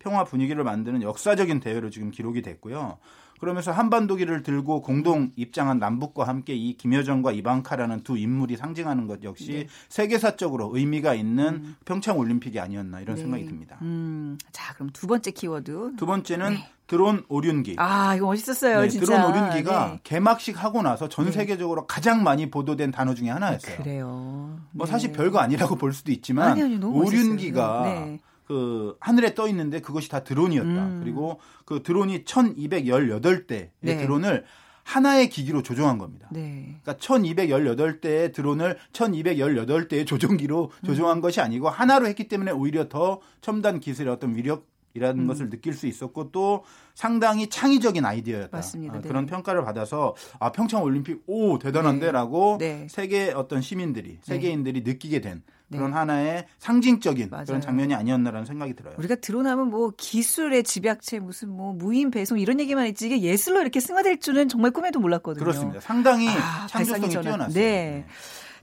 평화 0.00 0.24
분위기를 0.24 0.64
만드는 0.64 1.02
역사적인 1.02 1.60
대회로 1.60 1.90
지금 1.90 2.10
기록이 2.10 2.42
됐고요. 2.42 2.98
그러면서 3.38 3.72
한반도기를 3.72 4.42
들고 4.42 4.82
공동 4.82 5.30
입장한 5.36 5.78
남북과 5.78 6.28
함께 6.28 6.54
이 6.54 6.76
김여정과 6.76 7.32
이방카라는 7.32 8.02
두 8.02 8.18
인물이 8.18 8.56
상징하는 8.56 9.06
것 9.06 9.22
역시 9.22 9.52
네. 9.52 9.66
세계사적으로 9.88 10.70
의미가 10.74 11.14
있는 11.14 11.46
음. 11.46 11.76
평창 11.86 12.18
올림픽이 12.18 12.60
아니었나 12.60 13.00
이런 13.00 13.16
네. 13.16 13.22
생각이 13.22 13.46
듭니다. 13.46 13.78
음. 13.80 14.36
자, 14.52 14.74
그럼 14.74 14.90
두 14.92 15.06
번째 15.06 15.30
키워드. 15.30 15.92
두 15.96 16.04
번째는 16.04 16.50
네. 16.50 16.68
드론 16.86 17.24
오륜기. 17.28 17.76
아, 17.78 18.14
이거 18.14 18.26
멋있었어요, 18.26 18.82
네, 18.82 18.88
진짜. 18.88 19.06
드론 19.06 19.30
오륜기가 19.30 19.92
네. 19.92 20.00
개막식 20.04 20.62
하고 20.62 20.82
나서 20.82 21.08
전 21.08 21.26
네. 21.26 21.32
세계적으로 21.32 21.86
가장 21.86 22.22
많이 22.22 22.50
보도된 22.50 22.90
단어 22.90 23.14
중에 23.14 23.30
하나였어요. 23.30 23.76
그래요. 23.76 24.58
뭐 24.72 24.86
사실 24.86 25.12
별거 25.12 25.38
아니라고 25.38 25.76
볼 25.76 25.94
수도 25.94 26.12
있지만 26.12 26.52
아니, 26.52 26.62
아니, 26.62 26.76
오륜기가 26.76 28.18
그 28.50 28.96
하늘에 28.98 29.36
떠 29.36 29.46
있는데 29.46 29.80
그것이 29.80 30.08
다 30.08 30.24
드론이었다. 30.24 30.68
음. 30.68 31.00
그리고 31.04 31.38
그 31.64 31.84
드론이 31.84 32.24
1218대의 32.24 33.68
네. 33.78 33.96
드론을 33.96 34.44
하나의 34.82 35.28
기기로 35.28 35.62
조종한 35.62 35.98
겁니다. 35.98 36.26
네. 36.32 36.76
그러니까 36.82 36.94
1218대의 36.94 38.34
드론을 38.34 38.76
1218대의 38.92 40.04
조종기로 40.04 40.64
음. 40.64 40.84
조종한 40.84 41.18
음. 41.18 41.20
것이 41.20 41.40
아니고 41.40 41.68
하나로 41.68 42.08
했기 42.08 42.26
때문에 42.26 42.50
오히려 42.50 42.88
더 42.88 43.20
첨단 43.40 43.78
기술의 43.78 44.12
어떤 44.12 44.34
위력 44.34 44.66
이라는 44.94 45.24
음. 45.24 45.26
것을 45.26 45.50
느낄 45.50 45.74
수 45.74 45.86
있었고 45.86 46.30
또 46.32 46.64
상당히 46.94 47.48
창의적인 47.48 48.04
아이디어였다. 48.04 48.56
맞습니다. 48.56 48.98
아, 48.98 49.00
그런 49.00 49.26
네. 49.26 49.30
평가를 49.30 49.64
받아서 49.64 50.14
아 50.38 50.52
평창 50.52 50.82
올림픽 50.82 51.22
오 51.26 51.58
대단한데라고 51.58 52.56
네. 52.58 52.80
네. 52.80 52.86
세계 52.88 53.30
어떤 53.30 53.60
시민들이 53.60 54.18
세계인들이 54.22 54.82
느끼게 54.82 55.20
된 55.20 55.42
네. 55.68 55.78
그런 55.78 55.94
하나의 55.94 56.46
상징적인 56.58 57.28
맞아요. 57.30 57.44
그런 57.46 57.60
장면이 57.60 57.94
아니었나라는 57.94 58.44
생각이 58.44 58.74
들어요. 58.74 58.94
우리가 58.98 59.14
드러나면 59.14 59.70
뭐 59.70 59.92
기술의 59.96 60.64
집약체 60.64 61.20
무슨 61.20 61.50
뭐 61.50 61.72
무인 61.72 62.10
배송 62.10 62.40
이런 62.40 62.58
얘기만 62.58 62.86
했지 62.86 63.06
이게 63.06 63.20
예술로 63.20 63.60
이렇게 63.60 63.78
승화될 63.78 64.18
줄은 64.18 64.48
정말 64.48 64.72
꿈에도 64.72 64.98
몰랐거든요. 64.98 65.44
그렇습니다. 65.44 65.80
상당히 65.80 66.28
아, 66.28 66.66
창조성이 66.66 67.08
뛰어났어요. 67.08 67.54
네. 67.54 67.60
네. 67.60 68.06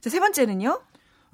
자, 0.00 0.10
세 0.10 0.20
번째는요? 0.20 0.80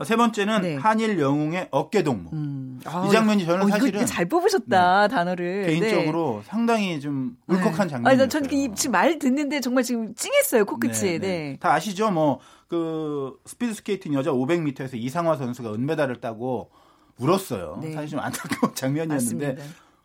세 0.02 0.16
번째는 0.16 0.62
네. 0.62 0.74
한일 0.76 1.20
영웅의 1.20 1.68
어깨 1.70 2.02
동무. 2.02 2.30
음. 2.32 2.80
아, 2.84 3.06
이 3.06 3.12
장면이 3.12 3.46
저는 3.46 3.66
어, 3.66 3.68
사실은 3.68 4.04
잘 4.06 4.26
뽑으셨다 4.26 5.06
네. 5.08 5.14
단어를 5.14 5.66
개인적으로 5.66 6.40
네. 6.42 6.48
상당히 6.50 7.00
좀 7.00 7.36
울컥한 7.46 7.86
네. 7.86 7.92
장면이었어요. 7.92 8.24
아, 8.24 8.28
저는 8.28 8.74
지금 8.74 8.92
말 8.92 9.18
듣는데 9.18 9.60
정말 9.60 9.84
지금 9.84 10.12
찡했어요 10.14 10.64
코끝이. 10.64 10.92
네, 10.94 11.18
네. 11.18 11.18
네. 11.18 11.56
다 11.60 11.72
아시죠? 11.74 12.10
뭐 12.10 12.40
그 12.74 13.38
스피드 13.44 13.74
스케이팅 13.74 14.14
여자 14.14 14.32
500m에서 14.32 14.94
이상화 14.94 15.36
선수가 15.36 15.74
은메달을 15.74 16.20
따고 16.20 16.70
울었어요. 17.18 17.80
사실 17.94 18.08
좀 18.10 18.20
안타까운 18.20 18.74
장면이었는데 18.74 19.46
맞습니다. 19.46 19.62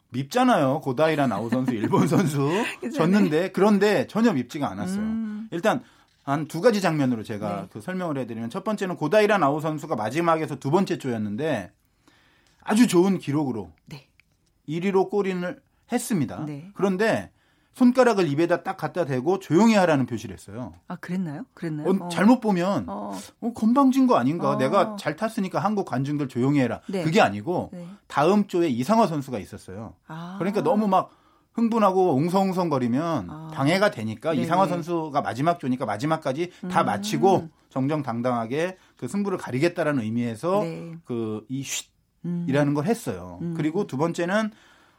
밉잖아요. 0.09 0.81
고다이라 0.81 1.27
나오 1.27 1.49
선수 1.49 1.73
일본 1.73 2.07
선수 2.07 2.49
졌는데 2.95 3.51
그런데 3.51 4.05
전혀 4.07 4.33
밉지가 4.33 4.69
않았어요. 4.69 4.99
음. 5.01 5.47
일단 5.51 5.81
한 6.29 6.47
두 6.47 6.61
가지 6.61 6.81
장면으로 6.81 7.23
제가 7.23 7.61
네. 7.61 7.67
그 7.71 7.81
설명을 7.81 8.17
해드리면 8.19 8.49
첫 8.49 8.63
번째는 8.63 8.95
고다이라 8.97 9.37
나오 9.37 9.59
선수가 9.61 9.95
마지막에서 9.95 10.55
두 10.57 10.71
번째 10.71 10.97
조였는데 10.97 11.71
아주 12.63 12.87
좋은 12.87 13.17
기록으로 13.19 13.71
네. 13.85 14.07
1위로 14.67 15.09
골인을 15.09 15.61
했습니다. 15.91 16.45
네. 16.45 16.69
그런데 16.75 17.31
손가락을 17.73 18.27
입에다 18.27 18.63
딱 18.63 18.77
갖다 18.77 19.05
대고 19.05 19.39
조용히 19.39 19.73
하라는 19.75 20.05
표시를 20.05 20.33
했어요. 20.35 20.73
아, 20.87 20.97
그랬나요? 20.97 21.45
그랬나요? 21.53 21.87
어, 21.89 22.05
어. 22.05 22.09
잘못 22.09 22.41
보면 22.41 22.85
어. 22.89 23.17
어, 23.41 23.53
건방진 23.53 24.05
거 24.05 24.17
아닌가? 24.17 24.51
어. 24.51 24.57
내가 24.57 24.95
잘 24.97 25.15
탔으니까 25.15 25.59
한국 25.59 25.85
관중들 25.85 26.27
조용히 26.27 26.59
해라. 26.59 26.81
네. 26.89 27.03
그게 27.03 27.21
아니고 27.21 27.69
네. 27.71 27.87
다음 28.07 28.47
조에 28.47 28.67
이상화 28.67 29.07
선수가 29.07 29.39
있었어요. 29.39 29.93
아. 30.07 30.35
그러니까 30.39 30.61
너무 30.61 30.87
막 30.87 31.11
흥분하고 31.53 32.15
웅성웅성거리면 32.15 33.29
아. 33.29 33.47
방해가 33.53 33.91
되니까 33.91 34.31
네네. 34.31 34.43
이상화 34.43 34.67
선수가 34.67 35.21
마지막 35.21 35.59
조니까 35.59 35.85
마지막까지 35.85 36.51
음. 36.63 36.69
다 36.69 36.83
마치고 36.83 37.49
정정당당하게 37.69 38.77
그 38.97 39.07
승부를 39.07 39.37
가리겠다라는 39.37 40.03
의미에서 40.03 40.61
네. 40.63 40.93
그이 41.05 41.63
쉿이라는 42.23 42.71
음. 42.71 42.73
걸 42.73 42.85
했어요. 42.85 43.39
음. 43.41 43.53
그리고 43.55 43.87
두 43.87 43.97
번째는 43.97 44.51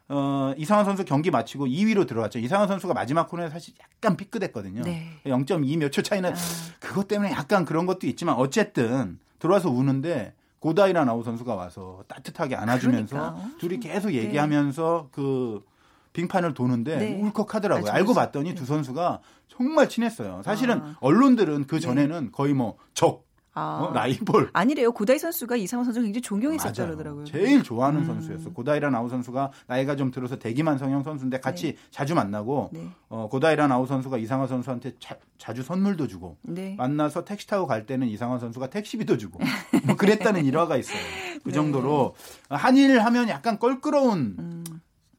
어, 0.09 0.53
이상한 0.57 0.85
선수 0.85 1.05
경기 1.05 1.31
마치고 1.31 1.67
2위로 1.67 2.07
들어왔죠. 2.07 2.41
이상한 2.41 2.67
선수가 2.67 2.95
마지막 2.95 3.29
코너에 3.29 3.49
사실 3.49 3.75
약간 3.81 4.17
삐끗했거든요. 4.17 4.83
네. 4.83 5.07
0.2 5.25 5.77
몇 5.79 5.91
초 5.93 6.03
차이는 6.03 6.31
아. 6.33 6.35
그것 6.81 7.07
때문에 7.07 7.31
약간 7.31 7.65
그런 7.65 7.87
것도 7.87 8.09
있지만 8.09 8.35
어쨌든 8.35 9.21
들어와서 9.39 9.71
우는데 9.71 10.35
고다이라 10.59 11.05
나우 11.05 11.23
선수가 11.23 11.55
와서 11.55 12.03
따뜻하게 12.09 12.57
안아주면서 12.57 13.17
그러니까. 13.17 13.59
둘이 13.59 13.79
계속 13.81 14.09
네. 14.09 14.17
얘기하면서 14.17 15.03
네. 15.05 15.09
그 15.13 15.63
빙판을 16.13 16.55
도는데 16.55 16.97
네. 16.99 17.21
울컥하더라고요. 17.21 17.91
알고 17.91 18.15
봤더니 18.15 18.55
두 18.55 18.65
선수가 18.65 19.21
정말 19.49 19.89
친했어요. 19.89 20.43
사실은 20.45 20.81
아. 20.81 20.97
언론들은 21.01 21.67
그 21.67 21.77
네. 21.77 21.81
전에는 21.81 22.33
거의 22.33 22.55
뭐 22.55 22.77
적, 22.95 23.25
아. 23.53 23.81
어, 23.83 23.93
라이벌. 23.93 24.51
아니래요. 24.53 24.93
고다이 24.93 25.19
선수가 25.19 25.57
이상원 25.57 25.85
선수 25.85 26.01
굉장히 26.01 26.23
존경했었다 26.23 26.85
그러더라고요. 26.87 27.25
제일 27.25 27.63
좋아하는 27.63 28.01
음. 28.01 28.07
선수였어. 28.07 28.51
고다이라 28.51 28.91
나우 28.91 29.09
선수가 29.09 29.51
나이가 29.67 29.97
좀 29.97 30.11
들어서 30.11 30.37
대기만 30.39 30.79
성형 30.79 31.03
선수인데 31.03 31.41
같이 31.41 31.73
네. 31.75 31.77
자주 31.91 32.15
만나고 32.15 32.71
네. 32.73 32.89
어, 33.09 33.29
고다이라 33.31 33.67
나우 33.67 33.87
선수가 33.87 34.19
이상원 34.19 34.47
선수한테 34.49 34.93
자, 35.37 35.53
주 35.53 35.63
선물도 35.63 36.07
주고 36.07 36.37
네. 36.43 36.75
만나서 36.79 37.25
택시 37.25 37.47
타고 37.49 37.67
갈 37.67 37.87
때는 37.87 38.07
이상원 38.09 38.39
선수가 38.39 38.69
택시비도 38.69 39.19
주고 39.19 39.41
뭐 39.85 39.97
그랬다는 39.97 40.45
일화가 40.47 40.77
있어요. 40.77 40.99
그 41.43 41.49
네. 41.49 41.53
정도로 41.55 42.15
한일 42.51 43.01
하면 43.01 43.29
약간 43.29 43.59
껄끄러운 43.59 44.37
음. 44.39 44.60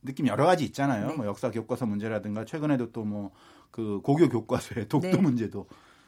느낌 0.03 0.27
여러 0.27 0.45
가지 0.45 0.63
있잖아요. 0.65 1.07
네. 1.09 1.15
뭐 1.15 1.25
역사 1.25 1.51
교과서 1.51 1.85
문제라든가 1.85 2.45
최근에도 2.45 2.91
또 2.91 3.03
뭐 3.03 3.31
그 3.71 4.01
고교 4.03 4.27
교과서의 4.29 4.89
독도 4.89 5.11
네. 5.11 5.17
문제도 5.17 5.65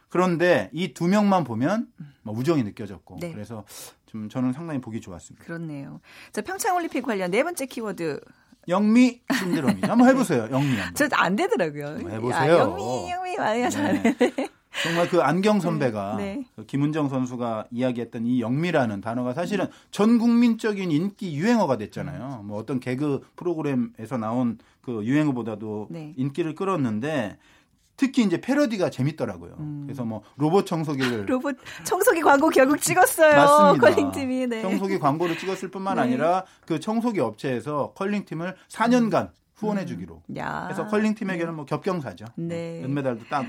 그런데 0.10 0.70
이 0.74 0.94
두 0.94 1.08
명만 1.08 1.44
보면 1.46 1.88
뭐 2.22 2.36
우정이 2.36 2.62
느껴졌고 2.64 3.20
네. 3.22 3.32
그래서 3.32 3.64
좀 4.06 4.28
저는 4.28 4.52
상당히 4.52 4.82
보기 4.82 5.00
좋았습니다. 5.00 5.46
그렇네요. 5.46 6.02
자 6.34 6.42
평창 6.42 6.76
올림픽 6.76 7.02
관련 7.04 7.32
네 7.32 7.42
번째 7.42 7.66
키워드 7.66 8.20
영미 8.68 9.22
신드롬이죠. 9.34 9.88
한번 9.90 10.10
해보세요. 10.10 10.50
영미. 10.52 10.76
저 10.96 11.08
안 11.14 11.36
되더라고요. 11.38 12.10
해보세요. 12.10 12.54
야, 12.54 12.60
영미 12.60 13.10
영미 13.12 13.38
많이 13.38 13.62
하잖아요. 13.64 14.04
네. 14.04 14.50
정말 14.82 15.08
그 15.08 15.22
안경 15.22 15.60
선배가 15.60 16.16
네, 16.18 16.36
네. 16.36 16.46
그 16.56 16.66
김은정 16.66 17.10
선수가 17.10 17.68
이야기했던 17.72 18.26
이 18.26 18.42
영미라는 18.42 19.02
단어가 19.02 19.34
사실은 19.34 19.68
전 19.92 20.18
국민적인 20.18 20.92
인기 20.92 21.36
유행어가 21.36 21.78
됐잖아요. 21.78 22.44
뭐 22.46 22.58
어떤 22.58 22.80
개그 22.80 23.22
프로그램에서 23.36 24.18
나온 24.18 24.58
그 24.82 25.04
유행어보다도 25.06 25.88
네. 25.92 26.14
인기를 26.18 26.56
끌었는데 26.56 27.38
특히 27.96 28.24
이제 28.24 28.42
패러디가 28.42 28.90
재밌더라고요. 28.90 29.56
음. 29.60 29.84
그래서 29.86 30.04
뭐 30.04 30.24
로봇 30.38 30.66
청소기를 30.66 31.26
로봇 31.30 31.56
청소기 31.84 32.22
광고 32.22 32.50
결국 32.50 32.82
찍었어요. 32.82 33.36
맞습니다. 33.36 33.88
컬링팀이 33.88 34.48
네. 34.48 34.62
청소기 34.62 34.98
광고를 34.98 35.38
찍었을 35.38 35.70
뿐만 35.70 35.98
네. 35.98 36.02
아니라 36.02 36.44
그 36.66 36.80
청소기 36.80 37.20
업체에서 37.20 37.94
컬링팀을 37.96 38.56
4년간 38.70 39.30
후원해 39.64 39.86
주기로. 39.86 40.22
음. 40.28 40.34
그래서 40.66 40.86
컬링 40.88 41.16
팀에게는 41.16 41.56
뭐 41.56 41.66
겹경사죠. 41.66 42.26
네. 42.36 42.82
은메달도 42.84 43.26
따고. 43.30 43.48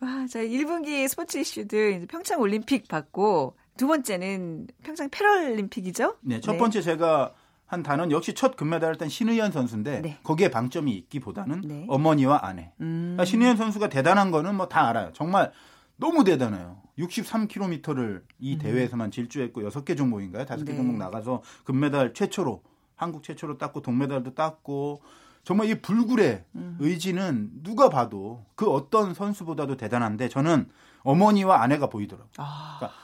와, 0.00 0.26
자 0.28 0.40
1분기 0.40 1.06
스포츠 1.08 1.38
이슈들 1.38 2.06
평창 2.08 2.40
올림픽 2.40 2.88
봤고 2.88 3.56
두 3.76 3.86
번째는 3.86 4.66
평창 4.82 5.08
패럴림픽이죠? 5.10 6.16
네, 6.22 6.40
첫 6.40 6.52
네. 6.52 6.58
번째 6.58 6.82
제가 6.82 7.32
한 7.66 7.82
단어는 7.82 8.10
역시 8.10 8.34
첫 8.34 8.56
금메달을 8.56 8.96
딴 8.98 9.08
신의현 9.08 9.52
선수인데 9.52 10.00
네. 10.02 10.18
거기에 10.24 10.50
방점이 10.50 10.92
있기보다는 10.92 11.62
네. 11.64 11.86
어머니와 11.88 12.40
아내. 12.42 12.72
음. 12.80 13.14
그러니까 13.16 13.24
신의현 13.24 13.56
선수가 13.56 13.88
대단한 13.88 14.30
거는 14.30 14.56
뭐 14.56 14.68
다 14.68 14.88
알아요. 14.88 15.10
정말 15.14 15.52
너무 15.96 16.24
대단해요. 16.24 16.82
63km를 16.98 18.22
이 18.40 18.54
음. 18.54 18.58
대회에서만 18.58 19.10
질주했고 19.10 19.62
6개 19.62 19.96
종목인가요? 19.96 20.44
5개 20.44 20.66
네. 20.66 20.76
종목 20.76 20.96
나가서 20.96 21.42
금메달 21.64 22.12
최초로 22.12 22.62
한국 22.96 23.22
최초로 23.22 23.56
땄고 23.58 23.80
동메달도 23.82 24.34
땄고 24.34 25.00
정말 25.44 25.68
이 25.68 25.80
불굴의 25.80 26.44
음. 26.54 26.76
의지는 26.80 27.50
누가 27.62 27.88
봐도 27.88 28.44
그 28.54 28.70
어떤 28.70 29.12
선수보다도 29.14 29.76
대단한데 29.76 30.28
저는 30.28 30.68
어머니와 31.02 31.62
아내가 31.62 31.88
보이더라고요. 31.88 32.30
아. 32.38 32.76
그러니까 32.78 32.98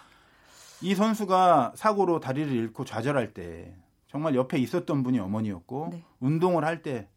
이 0.80 0.94
선수가 0.94 1.72
사고로 1.74 2.20
다리를 2.20 2.50
잃고 2.52 2.84
좌절할 2.84 3.34
때 3.34 3.74
정말 4.06 4.36
옆에 4.36 4.58
있었던 4.58 5.02
분이 5.02 5.18
어머니였고 5.18 5.88
네. 5.92 6.04
운동을 6.20 6.64
할 6.64 6.82
때 6.82 7.08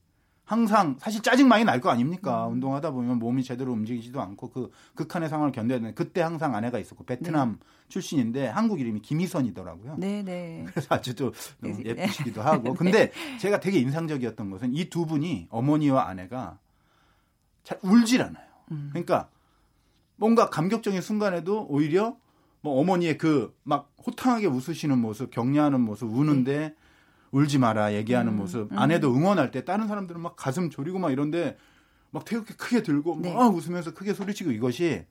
항상 0.45 0.97
사실 0.99 1.21
짜증 1.21 1.47
많이 1.47 1.63
날 1.63 1.79
거 1.79 1.89
아닙니까? 1.89 2.47
음. 2.47 2.53
운동하다 2.53 2.91
보면 2.91 3.19
몸이 3.19 3.43
제대로 3.43 3.71
움직이지도 3.71 4.21
않고 4.21 4.49
그 4.51 4.71
극한의 4.95 5.29
상황을 5.29 5.51
견뎌야 5.51 5.79
되는 5.79 5.95
그때 5.95 6.21
항상 6.21 6.55
아내가 6.55 6.77
있었고 6.79 7.05
베트남 7.05 7.51
네. 7.53 7.65
출신인데 7.87 8.47
한국 8.47 8.79
이름이 8.81 9.01
김희선이더라고요. 9.01 9.95
네, 9.97 10.23
네. 10.23 10.65
그래서 10.69 10.87
아주 10.95 11.15
또 11.15 11.31
네. 11.59 11.75
예쁘시기도 11.85 12.41
하고. 12.43 12.63
네. 12.69 12.73
근데 12.77 13.11
제가 13.39 13.59
되게 13.59 13.79
인상적이었던 13.79 14.49
것은 14.49 14.73
이 14.75 14.89
두 14.89 15.05
분이 15.05 15.47
어머니와 15.49 16.07
아내가 16.07 16.59
잘 17.63 17.79
울질 17.81 18.21
않아요. 18.21 18.45
음. 18.71 18.89
그러니까 18.91 19.29
뭔가 20.17 20.49
감격적인 20.49 21.01
순간에도 21.01 21.65
오히려 21.69 22.17
뭐 22.61 22.79
어머니의 22.81 23.17
그 23.17 23.53
막 23.63 23.91
호탕하게 24.05 24.47
웃으시는 24.47 24.97
모습, 24.97 25.31
격려하는 25.31 25.79
모습, 25.81 26.11
우는데 26.11 26.57
네. 26.59 26.75
울지 27.31 27.59
마라 27.59 27.93
얘기하는 27.93 28.33
음, 28.33 28.37
모습. 28.37 28.71
음. 28.71 28.77
아내도 28.77 29.13
응원할 29.13 29.51
때 29.51 29.63
다른 29.63 29.87
사람들은 29.87 30.21
막 30.21 30.35
가슴 30.35 30.69
졸이고 30.69 30.99
막 30.99 31.11
이런데 31.11 31.57
막 32.11 32.25
되게 32.25 32.43
크게 32.43 32.83
들고 32.83 33.19
네. 33.21 33.33
막 33.33 33.53
웃으면서 33.55 33.93
크게 33.93 34.13
소리치고 34.13 34.51
이것이 34.51 35.05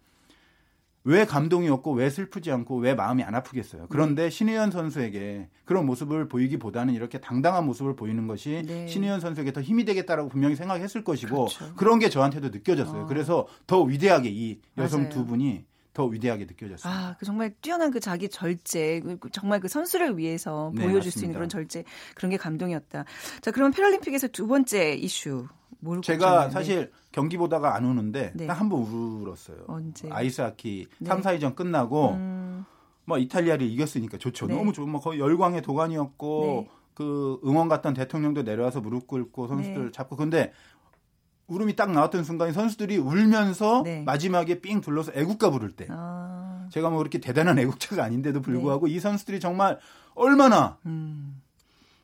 왜 1.03 1.25
감동이 1.25 1.69
없고 1.71 1.93
왜 1.93 2.11
슬프지 2.11 2.53
않고 2.53 2.77
왜 2.77 2.95
마음이 2.95 3.23
안 3.23 3.35
아프겠어요. 3.35 3.87
그런데 3.89 4.25
네. 4.25 4.31
신혜연 4.31 4.71
선수에게 4.71 5.49
그런 5.65 5.87
모습을 5.87 6.29
보이기보다는 6.29 6.93
이렇게 6.93 7.19
당당한 7.19 7.65
모습을 7.65 7.97
보이는 7.97 8.27
것이 8.27 8.63
네. 8.67 8.87
신혜연 8.87 9.21
선수에게 9.21 9.53
더 9.53 9.63
힘이 9.63 9.87
되겠다라고 9.87 10.29
분명히 10.29 10.57
생각했을 10.57 11.03
것이고 11.03 11.47
그렇죠. 11.47 11.75
그런 11.77 11.99
게 11.99 12.11
저한테도 12.11 12.51
느껴졌어요. 12.51 13.05
어. 13.05 13.07
그래서 13.07 13.47
더 13.67 13.81
위대하게 13.83 14.29
이 14.29 14.61
여성 14.77 15.03
맞아요. 15.05 15.15
두 15.15 15.25
분이 15.25 15.65
더 15.93 16.05
위대하게 16.05 16.45
느껴졌습니다. 16.45 16.89
아, 16.89 17.17
그 17.19 17.27
정말 17.27 17.53
뛰어난 17.61 17.91
그 17.91 18.01
자기 18.01 18.29
절제, 18.29 19.01
그 19.01 19.29
정말 19.33 19.61
그 19.61 19.69
선수를 19.69 20.17
위해서 20.17 20.71
네, 20.75 20.83
보여줄 20.83 20.99
맞습니다. 20.99 21.19
수 21.19 21.25
있는 21.25 21.35
그런 21.35 21.49
절제, 21.49 21.85
그런 22.15 22.31
게 22.31 22.37
감동이었다. 22.37 23.05
자, 23.41 23.51
그러면 23.51 23.73
패럴림픽에서 23.73 24.29
두 24.29 24.47
번째 24.47 24.95
이슈. 24.95 25.47
뭘 25.81 26.03
제가 26.03 26.51
사실 26.51 26.93
경기 27.11 27.37
보다가 27.37 27.75
안 27.75 27.85
우는데 27.85 28.33
네. 28.35 28.47
딱한 28.47 28.69
번 28.69 28.83
울었어요. 28.83 29.65
언제? 29.67 30.09
아이스하키 30.11 30.87
네. 30.99 31.09
3, 31.09 31.23
4위전 31.23 31.57
끝나고 31.57 32.11
음... 32.11 32.65
뭐 33.05 33.19
이탈리아를 33.19 33.67
이겼으니까 33.67 34.19
좋죠. 34.19 34.47
네. 34.47 34.55
너무 34.55 34.73
좋은 34.73 34.89
뭐 34.91 35.01
거의 35.01 35.19
열광의 35.19 35.63
도가니였고 35.63 36.67
네. 36.69 36.71
그 36.95 37.41
응원 37.45 37.69
갔던 37.69 37.95
대통령도 37.95 38.43
내려와서 38.43 38.81
무릎 38.81 39.07
꿇고 39.07 39.49
선수들 39.49 39.87
네. 39.87 39.91
잡고 39.91 40.17
근데 40.17 40.53
울음이 41.51 41.75
딱 41.77 41.91
나왔던 41.91 42.23
순간에 42.25 42.53
선수들이 42.53 42.97
울면서 42.99 43.83
네. 43.85 44.03
마지막에 44.05 44.61
삥 44.61 44.81
둘러서 44.81 45.13
애국가 45.15 45.51
부를 45.51 45.73
때 45.73 45.87
아. 45.91 46.67
제가 46.71 46.89
뭐 46.91 46.99
그렇게 46.99 47.19
대단한 47.19 47.59
애국자가 47.59 48.05
아닌데도 48.05 48.41
불구하고 48.41 48.87
네. 48.87 48.95
이 48.95 49.01
선수들이 49.01 49.41
정말 49.41 49.79
얼마나 50.15 50.79
음. 50.87 51.43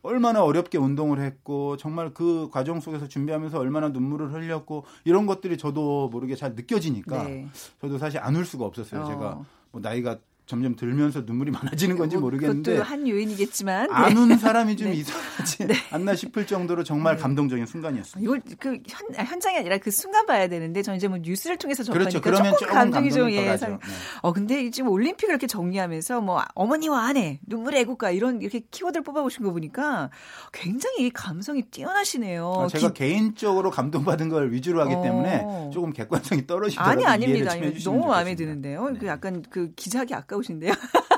얼마나 0.02 0.42
어렵게 0.44 0.78
운동을 0.78 1.20
했고 1.20 1.76
정말 1.76 2.12
그 2.14 2.48
과정 2.52 2.80
속에서 2.80 3.08
준비하면서 3.08 3.58
얼마나 3.58 3.88
눈물을 3.88 4.32
흘렸고 4.32 4.84
이런 5.04 5.26
것들이 5.26 5.58
저도 5.58 6.08
모르게 6.10 6.36
잘 6.36 6.54
느껴지니까 6.54 7.24
네. 7.24 7.48
저도 7.80 7.98
사실 7.98 8.20
안 8.20 8.36
울 8.36 8.44
수가 8.44 8.64
없었어요. 8.64 9.02
어. 9.02 9.06
제가 9.06 9.40
뭐 9.72 9.80
나이가 9.80 10.18
점점 10.46 10.76
들면서 10.76 11.22
눈물이 11.26 11.50
많아지는 11.50 11.98
건지 11.98 12.16
뭐, 12.16 12.26
모르겠는데 12.26 12.74
그것도 12.74 12.88
한 12.88 13.08
요인이겠지만 13.08 13.88
네. 13.88 13.92
아는 13.92 14.38
사람이 14.38 14.76
좀 14.76 14.88
네. 14.90 14.94
이상하지 14.94 15.66
네. 15.66 15.74
않나 15.90 16.14
싶을 16.14 16.46
정도로 16.46 16.84
정말 16.84 17.16
네. 17.16 17.22
감동적인 17.22 17.66
순간이었어요. 17.66 18.22
이걸 18.22 18.40
그 18.60 18.78
현, 18.86 19.26
현장이 19.26 19.58
아니라 19.58 19.78
그 19.78 19.90
순간 19.90 20.24
봐야 20.24 20.46
되는데 20.46 20.82
저는 20.82 20.98
이제 20.98 21.08
뭐 21.08 21.18
뉴스를 21.18 21.56
통해서 21.56 21.82
접하니까 21.82 22.20
그렇죠. 22.20 22.42
조금, 22.44 22.58
조금 22.58 22.74
감동이 22.74 23.10
좀 23.10 23.30
예. 23.32 23.56
네. 23.56 23.78
어 24.22 24.32
근데 24.32 24.70
지금 24.70 24.90
올림픽을 24.90 25.32
이렇게 25.32 25.48
정리하면서 25.48 26.20
뭐 26.20 26.40
어머니와 26.54 27.06
아내 27.06 27.40
눈물의 27.46 27.80
애국가 27.80 28.12
이런 28.12 28.40
이렇게 28.40 28.60
키워드를 28.70 29.02
뽑아보신 29.02 29.44
거 29.44 29.50
보니까 29.50 30.10
굉장히 30.52 31.10
감성이 31.10 31.62
뛰어나시네요. 31.62 32.54
아, 32.56 32.68
제가 32.68 32.92
기... 32.92 33.00
개인적으로 33.00 33.72
감동받은 33.72 34.28
걸 34.28 34.52
위주로 34.52 34.80
하기 34.82 34.94
어... 34.94 35.02
때문에 35.02 35.70
조금 35.72 35.92
객관성이 35.92 36.46
떨어지더라고요. 36.46 36.92
아니 36.92 37.04
아닙니다. 37.04 37.52
아니, 37.52 37.82
너무 37.82 38.06
마음에 38.06 38.36
드는데요. 38.36 38.90
네. 38.90 38.98
그 39.00 39.06
약간 39.06 39.42
그 39.50 39.72
기자하기 39.74 40.14
아까 40.14 40.35
우신데요. 40.36 40.72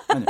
아니, 0.09 0.26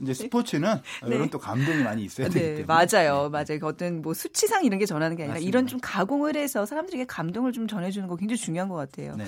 이제 0.00 0.14
스포츠는 0.14 0.76
네. 1.06 1.14
이런 1.14 1.28
또 1.30 1.38
감동이 1.38 1.82
많이 1.82 2.04
있어야 2.04 2.28
되기 2.28 2.64
때문에. 2.64 2.64
맞아요. 2.64 3.24
네. 3.24 3.28
맞아요. 3.30 3.60
그 3.60 3.66
어떤 3.66 4.02
뭐 4.02 4.14
수치상 4.14 4.64
이런 4.64 4.78
게 4.78 4.86
전하는 4.86 5.16
게 5.16 5.24
아니라 5.24 5.34
맞습니다. 5.34 5.48
이런 5.48 5.66
좀 5.66 5.80
가공을 5.82 6.36
해서 6.36 6.66
사람들에게 6.66 7.06
감동을 7.06 7.52
좀 7.52 7.66
전해주는 7.66 8.08
거 8.08 8.16
굉장히 8.16 8.38
중요한 8.38 8.68
것 8.68 8.76
같아요. 8.76 9.16
네. 9.16 9.24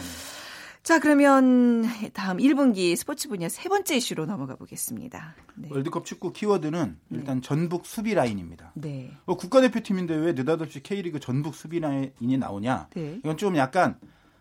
자, 0.82 0.98
그러면 0.98 1.84
다음 2.14 2.38
1분기 2.38 2.96
스포츠 2.96 3.28
분야 3.28 3.48
세 3.48 3.68
번째 3.68 3.96
이슈로 3.96 4.24
넘어가 4.24 4.56
보겠습니다. 4.56 5.34
네. 5.56 5.68
월드컵 5.70 6.06
축구 6.06 6.32
키워드는 6.32 6.98
네. 7.08 7.18
일단 7.18 7.36
네. 7.36 7.40
전북 7.42 7.84
수비 7.84 8.14
라인입니다. 8.14 8.72
네. 8.74 9.10
뭐 9.26 9.36
국가대표팀인데 9.36 10.14
왜 10.14 10.32
느닷없이 10.32 10.82
K리그 10.82 11.20
전북 11.20 11.54
수비 11.54 11.80
라인이 11.80 12.38
나오냐? 12.38 12.88
네. 12.94 13.16
이건 13.18 13.36
좀 13.36 13.56
약간 13.56 13.98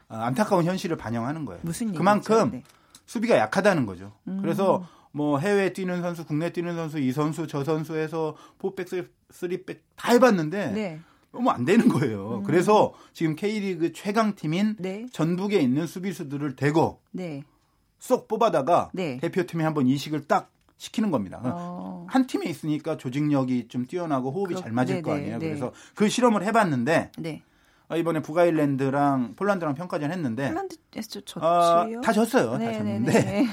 어, 0.08 0.16
안타까운 0.16 0.64
현실을 0.64 0.96
반영하는 0.96 1.44
거예요. 1.44 1.62
무슨 1.64 1.94
그만큼 1.94 2.52
네. 2.52 2.64
수비가 3.10 3.40
약하다는 3.40 3.88
거죠. 3.88 4.14
음. 4.28 4.38
그래서 4.40 4.88
뭐 5.12 5.40
해외 5.40 5.74
뛰는 5.74 6.04
선수, 6.04 6.24
국내 6.26 6.54
뛰는 6.54 6.76
선수, 6.76 7.00
이 7.00 7.12
선수, 7.12 7.48
저 7.48 7.64
선수 7.64 7.96
해서 7.96 8.36
포백, 8.60 8.88
쓰리백 9.32 9.84
다 9.96 10.12
해봤는데 10.12 10.72
네. 10.74 11.00
너무 11.32 11.50
안 11.50 11.66
되는 11.66 11.90
거예요. 11.90 12.38
음. 12.38 12.44
그래서 12.44 12.94
지금 13.14 13.36
K리그 13.36 13.94
최강 13.94 14.36
팀인 14.36 14.76
네. 14.78 15.08
전북에 15.12 15.60
있는 15.60 15.88
수비수들을 15.88 16.56
대고 16.56 17.02
네. 17.10 17.42
쏙 17.98 18.28
뽑아다가 18.28 18.92
네. 18.94 19.18
대표팀에 19.18 19.64
한번 19.64 19.88
이식을 19.88 20.28
딱 20.28 20.52
시키는 20.78 21.10
겁니다. 21.10 21.42
어. 21.44 22.06
한 22.08 22.28
팀에 22.28 22.46
있으니까 22.46 22.98
조직력이 22.98 23.70
좀 23.70 23.88
뛰어나고 23.88 24.32
호흡이 24.32 24.54
그잘 24.54 24.72
맞을 24.72 24.96
네네, 24.98 25.02
거 25.02 25.14
아니에요. 25.16 25.40
네. 25.40 25.48
그래서 25.48 25.74
그 25.96 26.08
실험을 26.10 26.46
해봤는데 26.46 27.12
네. 27.18 27.42
아, 27.42 27.50
이번에 27.98 28.22
북아일랜드랑 28.22 29.36
폴란드랑 29.36 29.76
평가전 29.76 30.12
했는데 30.12 30.50
폴란드에서 30.50 31.22
졌지요? 31.22 31.44
어, 31.44 32.02
다 32.02 32.14
졌어요. 32.14 32.52
다 32.60 32.72
졌는데 32.74 33.46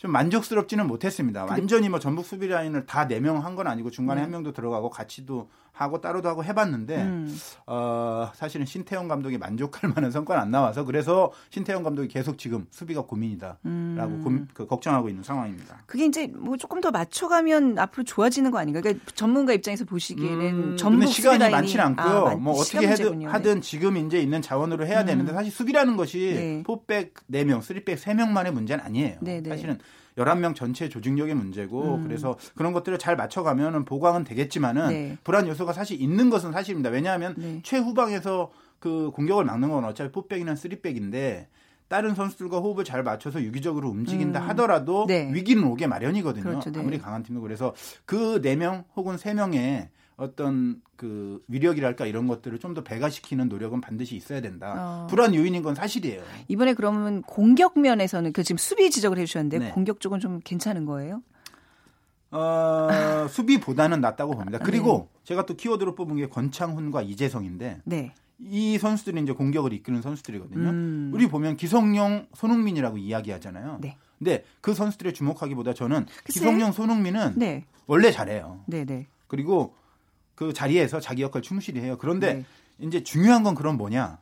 좀 0.00 0.12
만족스럽지는 0.12 0.86
못했습니다. 0.86 1.44
완전히 1.44 1.90
뭐 1.90 1.98
전북 1.98 2.24
수비 2.24 2.48
라인을 2.48 2.86
다 2.86 3.04
네 3.06 3.20
명 3.20 3.36
한 3.44 3.54
건 3.54 3.66
아니고 3.66 3.90
중간에 3.90 4.20
네. 4.20 4.22
한 4.22 4.30
명도 4.30 4.52
들어가고 4.52 4.88
같이도 4.88 5.50
하고 5.72 6.00
따로도 6.00 6.28
하고 6.28 6.42
해봤는데 6.44 6.96
음. 7.02 7.38
어, 7.66 8.30
사실은 8.34 8.64
신태영 8.66 9.08
감독이 9.08 9.36
만족할 9.38 9.90
만한 9.94 10.10
성과는 10.10 10.42
안 10.42 10.50
나와서 10.50 10.84
그래서 10.84 11.32
신태영 11.50 11.82
감독이 11.82 12.08
계속 12.08 12.38
지금 12.38 12.66
수비가 12.70 13.02
고민이다라고 13.02 13.60
음. 13.66 14.20
고민, 14.24 14.48
그, 14.54 14.66
걱정하고 14.66 15.08
있는 15.10 15.22
상황입니다. 15.22 15.82
그게 15.86 16.06
이제 16.06 16.26
뭐 16.34 16.56
조금 16.56 16.80
더 16.80 16.90
맞춰가면 16.90 17.78
앞으로 17.78 18.04
좋아지는 18.04 18.50
거 18.50 18.58
아닌가? 18.58 18.80
그러니까 18.80 19.04
전문가 19.14 19.52
입장에서 19.52 19.84
보시기에는 19.84 20.44
음, 20.72 20.76
전북 20.78 21.08
시간이 21.08 21.38
수비 21.44 21.50
많지는 21.50 21.84
않고요. 21.84 22.26
아, 22.26 22.34
뭐 22.36 22.54
어떻게 22.54 22.86
해든, 22.88 23.26
하든 23.26 23.60
지금 23.60 23.96
이제 23.98 24.18
있는 24.20 24.40
자원으로 24.42 24.86
해야 24.86 25.02
음. 25.02 25.06
되는데 25.06 25.32
사실 25.32 25.52
수비라는 25.52 25.96
것이 25.96 26.18
네. 26.34 26.62
포백 26.62 27.14
4명, 27.30 27.60
3백 27.60 27.96
3명만의 27.98 28.50
문제는 28.52 28.82
아니에요. 28.84 29.16
네, 29.20 29.40
네. 29.42 29.48
사실은 29.50 29.78
11명 30.20 30.54
전체 30.54 30.88
조직력의 30.88 31.34
문제고 31.34 31.96
음. 31.96 32.04
그래서 32.04 32.36
그런 32.54 32.72
것들을 32.72 32.98
잘 32.98 33.16
맞춰가면은 33.16 33.84
보강은 33.84 34.24
되겠지만은 34.24 34.88
네. 34.88 35.18
불안 35.24 35.46
요소가 35.48 35.72
사실 35.72 36.00
있는 36.00 36.30
것은 36.30 36.52
사실입니다. 36.52 36.90
왜냐하면 36.90 37.34
네. 37.38 37.60
최후방에서 37.62 38.50
그 38.78 39.10
공격을 39.14 39.44
막는 39.44 39.68
건 39.70 39.84
어차피 39.84 40.10
포백이나 40.12 40.54
쓰리백인데 40.54 41.48
다른 41.88 42.14
선수들과 42.14 42.58
호흡을 42.58 42.84
잘 42.84 43.02
맞춰서 43.02 43.42
유기적으로 43.42 43.88
움직인다 43.88 44.40
음. 44.44 44.48
하더라도 44.50 45.06
네. 45.06 45.28
위기는 45.32 45.62
오게 45.64 45.86
마련이거든요. 45.88 46.44
그렇죠, 46.44 46.70
네. 46.70 46.78
아무리 46.80 46.98
강한 46.98 47.22
팀도 47.22 47.40
그래서 47.40 47.74
그 48.04 48.40
네 48.40 48.54
명 48.56 48.84
혹은 48.96 49.16
세명의 49.18 49.88
어떤 50.20 50.82
그 50.96 51.42
위력이랄까 51.48 52.04
이런 52.06 52.26
것들을 52.26 52.58
좀 52.58 52.70
더 52.70 52.84
배가시키는 52.84 53.48
노력은 53.48 53.80
반드시 53.80 54.14
있어야 54.14 54.40
된다. 54.40 54.74
어. 54.76 55.06
불안 55.08 55.34
요인인 55.34 55.62
건 55.64 55.74
사실이에요. 55.74 56.22
이번에 56.46 56.74
그러면 56.74 57.22
공격 57.22 57.76
면에서는 57.80 58.32
그 58.32 58.44
지금 58.44 58.58
수비 58.58 58.90
지적을 58.90 59.18
해주셨는데 59.18 59.58
네. 59.58 59.70
공격 59.72 59.98
쪽은 59.98 60.20
좀 60.20 60.40
괜찮은 60.44 60.84
거예요? 60.84 61.20
어, 62.30 62.88
수비보다는 63.28 64.00
낫다고 64.00 64.36
봅니다. 64.36 64.58
그리고 64.58 65.08
네. 65.12 65.20
제가 65.24 65.46
또 65.46 65.56
키워드로 65.56 65.96
뽑은 65.96 66.16
게 66.16 66.28
권창훈과 66.28 67.02
이재성인데 67.02 67.80
네. 67.84 68.14
이 68.38 68.78
선수들이 68.78 69.20
이제 69.22 69.32
공격을 69.32 69.72
이끄는 69.72 70.00
선수들이거든요. 70.02 70.68
음. 70.70 71.10
우리 71.12 71.26
보면 71.26 71.56
기성용, 71.56 72.28
손흥민이라고 72.34 72.98
이야기하잖아요. 72.98 73.78
네. 73.80 73.96
근데 74.18 74.44
그 74.60 74.74
선수들에 74.74 75.12
주목하기보다 75.12 75.74
저는 75.74 76.06
글쎄? 76.24 76.38
기성용, 76.40 76.70
손흥민은 76.72 77.34
네. 77.36 77.64
원래 77.86 78.12
잘해요. 78.12 78.60
네네. 78.66 78.84
네. 78.84 79.06
그리고 79.26 79.74
그 80.40 80.54
자리에서 80.54 81.00
자기 81.00 81.20
역할 81.20 81.42
충실히 81.42 81.82
해요. 81.82 81.98
그런데 82.00 82.32
네. 82.32 82.44
이제 82.78 83.02
중요한 83.02 83.42
건 83.42 83.54
그런 83.54 83.76
뭐냐? 83.76 84.20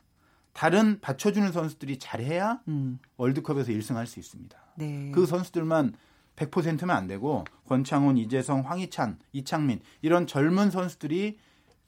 다른 0.51 0.99
받쳐주는 0.99 1.49
선수들이 1.53 1.97
잘해야 1.97 2.59
음. 2.67 2.99
월드컵에서 3.15 3.71
1승할 3.71 4.05
수 4.05 4.19
있습니다. 4.19 4.57
네. 4.75 5.11
그 5.15 5.25
선수들만 5.25 5.93
100%면 6.35 6.89
안 6.89 7.07
되고 7.07 7.45
권창훈, 7.69 8.17
이재성, 8.17 8.69
황희찬, 8.69 9.19
이창민 9.31 9.79
이런 10.01 10.27
젊은 10.27 10.71
선수들이 10.71 11.37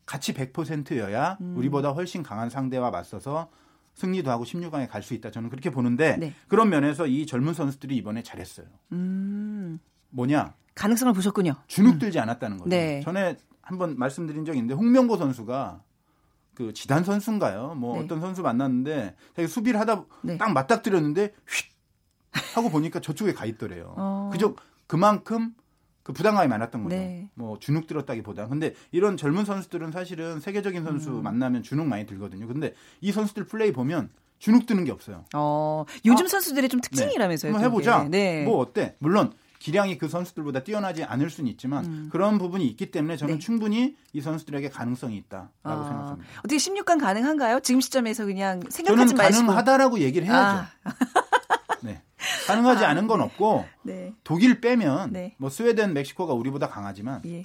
같이 0.05 0.33
100%여야 0.33 1.37
음. 1.41 1.57
우리보다 1.57 1.89
훨씬 1.91 2.23
강한 2.23 2.49
상대와 2.49 2.89
맞서서 2.89 3.49
승리도 3.95 4.31
하고 4.31 4.45
16강에 4.45 4.87
갈 4.87 5.03
수 5.03 5.13
있다. 5.13 5.31
저는 5.31 5.49
그렇게 5.49 5.69
보는데 5.71 6.15
네. 6.15 6.33
그런 6.47 6.69
면에서 6.69 7.05
이 7.05 7.25
젊은 7.25 7.53
선수들이 7.53 7.97
이번에 7.97 8.23
잘했어요. 8.23 8.67
음. 8.93 9.77
뭐냐? 10.11 10.53
가능성을 10.75 11.11
보셨군요. 11.15 11.55
주눅 11.67 11.99
들지 11.99 12.17
음. 12.17 12.23
않았다는 12.23 12.57
거죠. 12.59 12.69
네. 12.69 13.01
전에 13.01 13.35
한번 13.61 13.97
말씀드린 13.97 14.45
적이 14.45 14.59
있는데 14.59 14.75
홍명보 14.75 15.17
선수가 15.17 15.81
그 16.53 16.73
지단 16.73 17.03
선수인가요? 17.03 17.75
뭐 17.75 17.97
네. 17.97 18.03
어떤 18.03 18.19
선수 18.19 18.41
만났는데 18.41 19.15
자기 19.35 19.47
수비를 19.47 19.79
하다 19.79 20.05
네. 20.21 20.37
딱 20.37 20.51
맞닥뜨렸는데 20.53 21.33
휙 21.47 21.71
하고 22.55 22.69
보니까 22.69 22.99
저쪽에 22.99 23.33
가 23.33 23.45
있더래요. 23.45 23.93
어. 23.97 24.29
그저 24.31 24.55
그만큼 24.87 25.53
그 26.03 26.13
부담감이 26.13 26.47
많았던 26.47 26.83
거죠. 26.83 26.95
네. 26.95 27.29
뭐 27.35 27.59
주눅 27.59 27.87
들었다기보다. 27.87 28.47
근데 28.47 28.73
이런 28.91 29.17
젊은 29.17 29.45
선수들은 29.45 29.91
사실은 29.91 30.39
세계적인 30.39 30.83
선수 30.83 31.11
음. 31.11 31.23
만나면 31.23 31.63
주눅 31.63 31.85
많이 31.85 32.05
들거든요. 32.05 32.47
근데 32.47 32.73
이 33.01 33.11
선수들 33.11 33.45
플레이 33.45 33.71
보면 33.71 34.09
주눅 34.39 34.65
드는 34.65 34.83
게 34.83 34.91
없어요. 34.91 35.23
어, 35.35 35.85
요즘 36.03 36.25
아, 36.25 36.29
선수들의 36.29 36.69
좀 36.69 36.81
특징이라면서요. 36.81 37.51
네. 37.51 37.53
한번 37.53 37.71
해보자. 37.71 38.07
네. 38.09 38.43
뭐 38.43 38.57
어때? 38.57 38.95
물론 38.97 39.31
기량이 39.61 39.99
그 39.99 40.07
선수들보다 40.07 40.63
뛰어나지 40.63 41.03
않을 41.03 41.29
수는 41.29 41.49
있지만 41.51 41.85
음. 41.85 42.09
그런 42.11 42.39
부분이 42.39 42.65
있기 42.69 42.89
때문에 42.89 43.15
저는 43.15 43.35
네. 43.35 43.39
충분히 43.39 43.95
이 44.11 44.19
선수들에게 44.19 44.69
가능성이 44.69 45.17
있다라고 45.17 45.51
아. 45.61 45.83
생각합니다. 45.87 46.31
어떻게 46.39 46.57
16강 46.57 46.99
가능한가요? 46.99 47.59
지금 47.59 47.79
시점에서 47.79 48.25
그냥 48.25 48.61
생각하지 48.69 49.13
저는 49.13 49.23
가능하다라고 49.23 49.99
얘기를 49.99 50.27
해야죠. 50.27 50.65
아. 50.83 50.93
네. 51.83 52.01
가능하지 52.47 52.85
아, 52.85 52.89
않은 52.89 53.05
건 53.05 53.21
없고 53.21 53.65
네. 53.83 54.13
독일 54.23 54.61
빼면 54.61 55.13
네. 55.13 55.35
뭐 55.37 55.51
스웨덴, 55.51 55.93
멕시코가 55.93 56.33
우리보다 56.33 56.67
강하지만 56.67 57.21
예. 57.25 57.43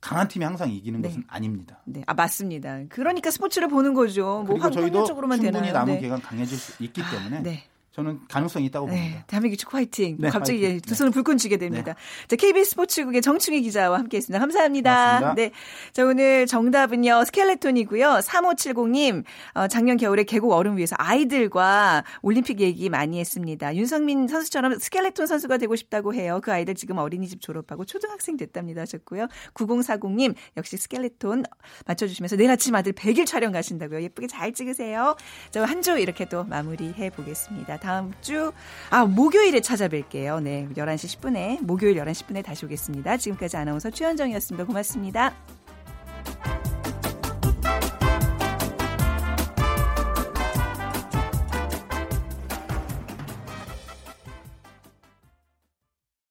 강한 0.00 0.28
팀이 0.28 0.46
항상 0.46 0.70
이기는 0.70 1.02
네. 1.02 1.08
것은 1.08 1.24
아닙니다. 1.28 1.82
네, 1.84 2.02
아 2.06 2.14
맞습니다. 2.14 2.80
그러니까 2.88 3.30
스포츠를 3.30 3.68
보는 3.68 3.92
거죠. 3.92 4.44
뭐 4.46 4.70
저희도 4.70 5.04
충분히 5.04 5.40
되나요? 5.40 5.72
남은 5.74 5.94
네. 5.94 6.00
기간 6.00 6.22
강해질 6.22 6.56
수 6.56 6.82
있기 6.82 7.02
아, 7.02 7.10
때문에 7.10 7.42
네. 7.42 7.64
저는 7.94 8.22
가능성이 8.28 8.66
있다고 8.66 8.88
네, 8.88 8.92
봅니다. 8.92 9.24
대한민국 9.28 9.56
축구 9.56 9.76
화이팅. 9.76 10.16
네, 10.18 10.28
갑자기 10.28 10.64
화이팅. 10.64 10.80
두 10.80 10.96
손을 10.96 11.12
불끈 11.12 11.38
쥐게 11.38 11.58
됩니다. 11.58 11.94
네. 11.94 12.26
자, 12.26 12.34
KBS 12.34 12.70
스포츠국의 12.70 13.22
정충희 13.22 13.62
기자와 13.62 14.00
함께했습니다. 14.00 14.40
감사합니다. 14.40 15.18
고맙습니다. 15.20 15.34
네, 15.34 15.50
자 15.92 16.04
오늘 16.04 16.46
정답은요 16.46 17.24
스켈레톤이고요. 17.24 18.18
3570님 18.24 19.22
어, 19.54 19.68
작년 19.68 19.96
겨울에 19.96 20.24
계곡 20.24 20.50
얼음 20.50 20.76
위에서 20.76 20.96
아이들과 20.98 22.02
올림픽 22.22 22.58
얘기 22.58 22.88
많이 22.88 23.20
했습니다. 23.20 23.76
윤성민 23.76 24.26
선수처럼 24.26 24.80
스켈레톤 24.80 25.28
선수가 25.28 25.58
되고 25.58 25.76
싶다고 25.76 26.14
해요. 26.14 26.40
그 26.42 26.52
아이들 26.52 26.74
지금 26.74 26.98
어린이집 26.98 27.40
졸업하고 27.40 27.84
초등학생 27.84 28.36
됐답니다 28.36 28.80
하셨고요. 28.80 29.28
9040님 29.54 30.34
역시 30.56 30.76
스켈레톤 30.78 31.44
맞춰주시면서 31.86 32.34
내일 32.34 32.50
아침 32.50 32.74
아들 32.74 32.92
100일 32.92 33.24
촬영 33.24 33.52
가신다고요. 33.52 34.02
예쁘게 34.02 34.26
잘 34.26 34.52
찍으세요. 34.52 35.14
자한주 35.52 35.96
이렇게 35.98 36.24
또 36.24 36.42
마무리해 36.42 37.10
보겠습니다. 37.10 37.83
다음 37.84 38.14
주, 38.22 38.50
아, 38.88 39.04
목요일에 39.04 39.60
찾아뵐게요. 39.60 40.42
네. 40.42 40.66
11시 40.74 41.20
10분에, 41.20 41.62
목요일 41.62 41.96
11시 41.96 42.24
10분에 42.24 42.42
다시 42.42 42.64
오겠습니다. 42.64 43.18
지금까지 43.18 43.58
아나운서 43.58 43.90
최현정이었습니다. 43.90 44.64
고맙습니다. 44.64 45.34